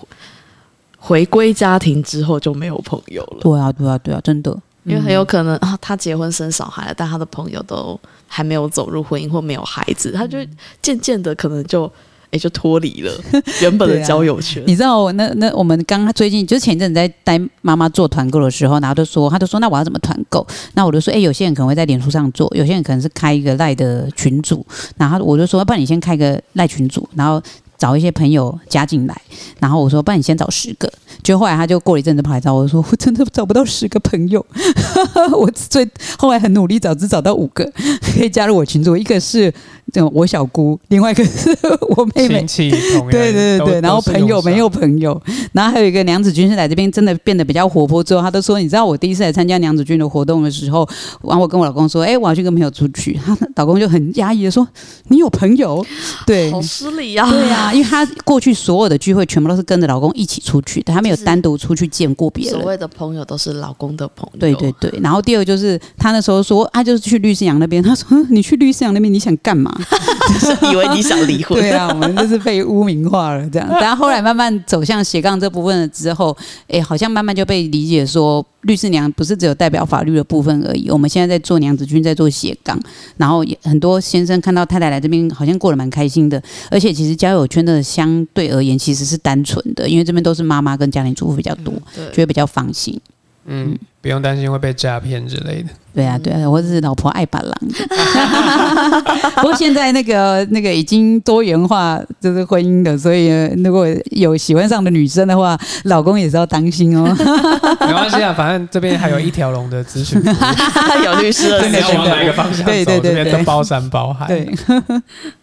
[0.97, 3.39] 回归家庭之后就没有朋友了。
[3.41, 4.51] 对啊，对啊，对啊，真的，
[4.84, 10.38] 因为很有可能啊，他结婚生小孩了，但他的朋友都还没有走入婚姻或没有孩子，他就
[10.82, 11.91] 渐渐的可能就。
[12.36, 13.11] 也就脱离了
[13.61, 14.61] 原本的交友圈。
[14.67, 20.45] 你知道我，那那我们刚最近就前一阵子在带妈妈做团购的时候，然后就说，他就说，那我要怎么团购？
[20.73, 24.65] 那我就说，哎，有些人可能会在脸书上做，有些人可能是开一个赖的群组，
[24.97, 27.41] 然后我就说，不然你先开个赖群组，然后
[27.77, 29.21] 找一些朋友加进来，
[29.59, 30.91] 然后我说，不然你先找十个。
[31.23, 34.45] 就后来他就过了一阵子跑来找我说，我真的找不到十个朋友，
[35.36, 35.88] 我最
[36.19, 37.69] 后来很努力找，只找到五个
[38.15, 39.53] 可以加入我群组，一个是。
[40.01, 41.49] 我小姑，另外一个是
[41.95, 42.45] 我妹妹，
[43.11, 45.19] 对对对对，然后朋友没有朋友，
[45.53, 50.87] 然后还有一个娘子军是来这边真的变得比较活泼之后，她都说，你知道我第一次来参加娘子军的活动的时候，
[51.21, 54.67] 完我跟我老公说，哎，我要去跟朋友出去，她老公就很压抑的说，
[55.09, 55.85] 你有朋友？
[56.25, 62.59] 对，好失礼呀，对呀，因为她 过去所有的聚会全部都是跟着老公一起出去的，他没有单独出去见过别人。
[62.59, 64.99] 所谓的朋友都是老公的朋友，对对对。
[65.01, 69.73] 然后第二个就是她那时候说，啊就是去律师阳那边，她说你去律师阳那边你想干嘛？
[70.71, 71.59] 以为你想离婚？
[71.59, 73.67] 对啊，我们就是被污名化了这样。
[73.79, 76.36] 但后来慢慢走向斜杠这部分了之后，
[76.67, 80.89] 哎，好像慢慢就被理解说，律师娘不是只有代表法律的部分而已。
[80.89, 82.79] 我们现在在做娘子军，在做斜杠，
[83.17, 86.41] 然后也很多先生看到太太来这边，好像过得蛮开心的。
[86.69, 91.73] 而且其实交友圈的相对而言，其实是单纯的，因为这边都是妈妈跟家庭主妇比较多，
[92.11, 92.99] 就会比较放心。
[93.45, 93.77] 嗯。
[94.06, 95.70] 不用担心会被诈骗之类的。
[95.95, 97.51] 对啊，对啊，或者是老婆爱把郎。
[99.38, 107.06] 不过现在那个那个已经多元化，就是婚姻的，所以呃如果有喜欢上的女生的话，老公也是要当心哦。
[107.88, 110.22] 没关系啊，反正这边还有一条龙的咨询
[111.03, 114.28] 有律师的你要往哪一个方向走，对对对对这边都包山包海。
[114.28, 114.53] 对，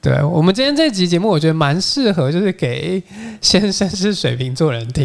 [0.01, 3.03] 对，我们今天这集节目，我觉得蛮适合，就是给
[3.41, 5.05] 先生是水瓶座人听，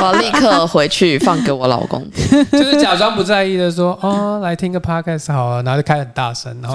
[0.00, 2.02] 我要立刻回去放给我老公。
[2.52, 6.74] 就是假装不在意的说， 哦，来听个 podcast 好了，然后就开很大声，然后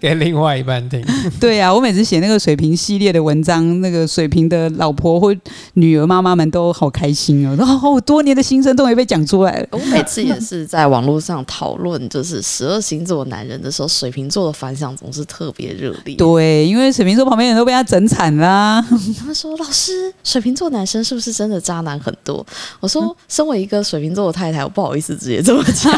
[0.00, 1.04] 给 给另外一半听。
[1.40, 5.34] 对呀、我每次写那个水瓶系列的文章，那个水瓶的老婆或
[5.74, 9.66] 女儿妈妈们都好开心哦，哦，我多年的心声终于被讲出来了。
[9.72, 16.16] 我每次也是在网络上讨论，就是十二星座男人的时候，水瓶座的反响总是特别热烈。
[16.16, 18.84] 对，因为水瓶座旁边人都被他整惨啦。
[19.18, 22.44] 他们说：“老师，水瓶座男生是不是真的渣男很多？”
[22.80, 25.92] 我说：“身为一个水瓶座的太太，我不好意思直接这么讲。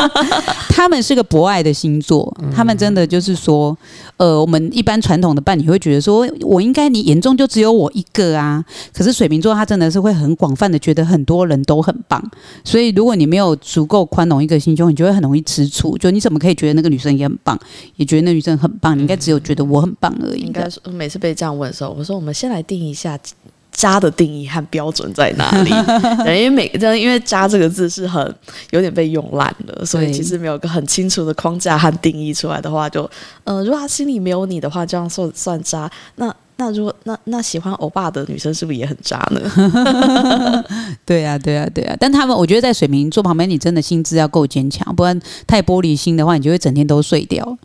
[0.68, 3.76] 他们是个博爱的星座，他们真的就是说，
[4.16, 8.64] 呃，我们一般传统的伴侣会觉得说，我应该你眼中就只有我一个啊。
[8.92, 12.22] 可是水瓶座他真的是会很广泛的觉得很多人都很棒，
[12.62, 15.96] 所以如果你没有足够宽容一个心胸，你就会很容易吃醋。
[15.98, 17.58] 就你怎么可以觉得那个女生也很棒，
[17.96, 18.96] 也觉得那女生很棒？
[18.96, 20.70] 你应该只有觉得我很棒而”已应该的。
[20.70, 23.18] 说每次被这样问的时候，我说：“我们先来定一下。”
[23.78, 25.70] 渣的定义和标准在哪里？
[26.26, 28.34] 对因为每个因为“渣”这个字是很
[28.70, 33.08] 有点被用烂了，所以其实没有个很清楚的框架和定义出来的话就，
[33.44, 35.88] 呃，如果他心里没有你的话，这样算算渣。
[36.16, 39.40] 那那如果那那喜欢欧巴的女生是不是也很渣呢？
[41.06, 41.96] 对啊，对啊，对啊。
[42.00, 45.16] 但他们，我觉得在水瓶座旁边，你真的心智要够坚强，不然
[45.46, 47.56] 太玻璃心的话，你就会整天都碎掉。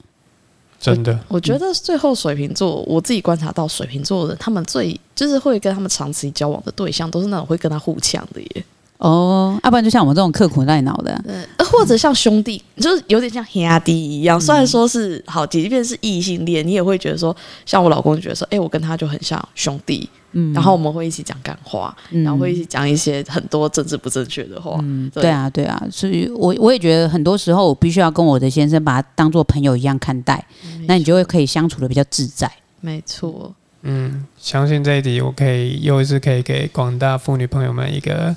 [0.83, 8.65] 真的，我觉得最后水瓶座，我自己观察到水瓶座的人，他们最就是会跟他们长期交往的对象，都是那种会跟他互呛的耶。
[8.97, 11.13] 哦，要、不然就像我们这种刻苦耐劳的，
[11.57, 14.39] 呃，或者像兄弟，就是有点像黑阿弟一样。
[14.39, 17.35] 虽然说是好，即便是异性恋，你也会觉得说，
[17.65, 24.77] 像我老公就觉得说，哎、我跟他就很像兄弟，嗯，然后我们会一起讲干话，嗯然后会一起讲一些很多政治不正确的话。
[24.81, 30.45] 嗯，对对啊，对啊，所以我我也觉得很多时候我必须要跟我的先生把他当做朋友一样看待，
[30.87, 32.49] 那你就会可以相处的比较自在。
[32.79, 38.33] 没错，嗯，相信这一题我可以又一次可以给广大妇女朋友们一个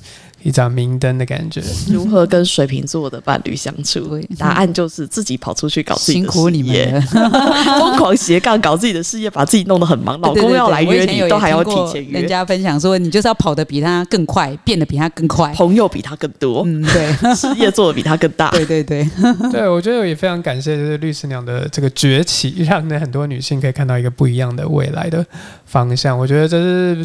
[0.46, 1.60] 一盏明灯的感觉。
[1.88, 4.16] 如何跟水瓶座的伴侣相处？
[4.38, 7.02] 答案就是自己跑出去搞自己的辛苦你事业们，
[7.80, 15.52] 疯狂斜杠搞自己的事业，把自己弄得很忙，老公要来约你，都还要提前约，人家分享说，你就是要跑得比他更快，变得比他更快。
[15.54, 18.50] 朋友比他更多，嗯，对， 事业做的比他更大。
[18.50, 19.04] 对对对，
[19.50, 25.26] 对，我觉得我也非常感谢，就是律师娘的这个崛起，让那很多女性可以看到一个不一样的未来的
[25.64, 26.16] 方向。
[26.16, 27.04] 我觉得这是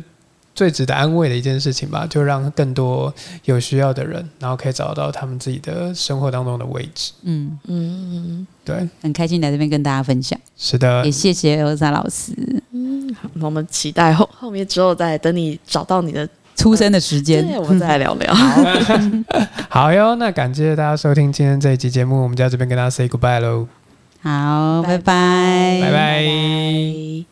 [0.53, 3.13] 最值得安慰的一件事情吧，就让更多
[3.45, 7.13] 有需要的人，然后可以找到他们自己的生活当中的位置。
[7.23, 12.33] 嗯，嗯嗯对，很开心来这边跟大家分享，是的也，谢谢欧莎老师
[12.71, 17.47] 嗯，好，那我们期待后后面之后再等你找到你的，出生的时间。
[17.47, 18.33] 对，我们再来聊聊。
[19.69, 20.15] 好哟。
[20.15, 23.67] 那感谢大家收听今天这一集节目，我们就在这边跟大家 say goodbye 喽，
[24.21, 26.23] 好，拜拜，拜拜。
[26.23, 27.30] 拜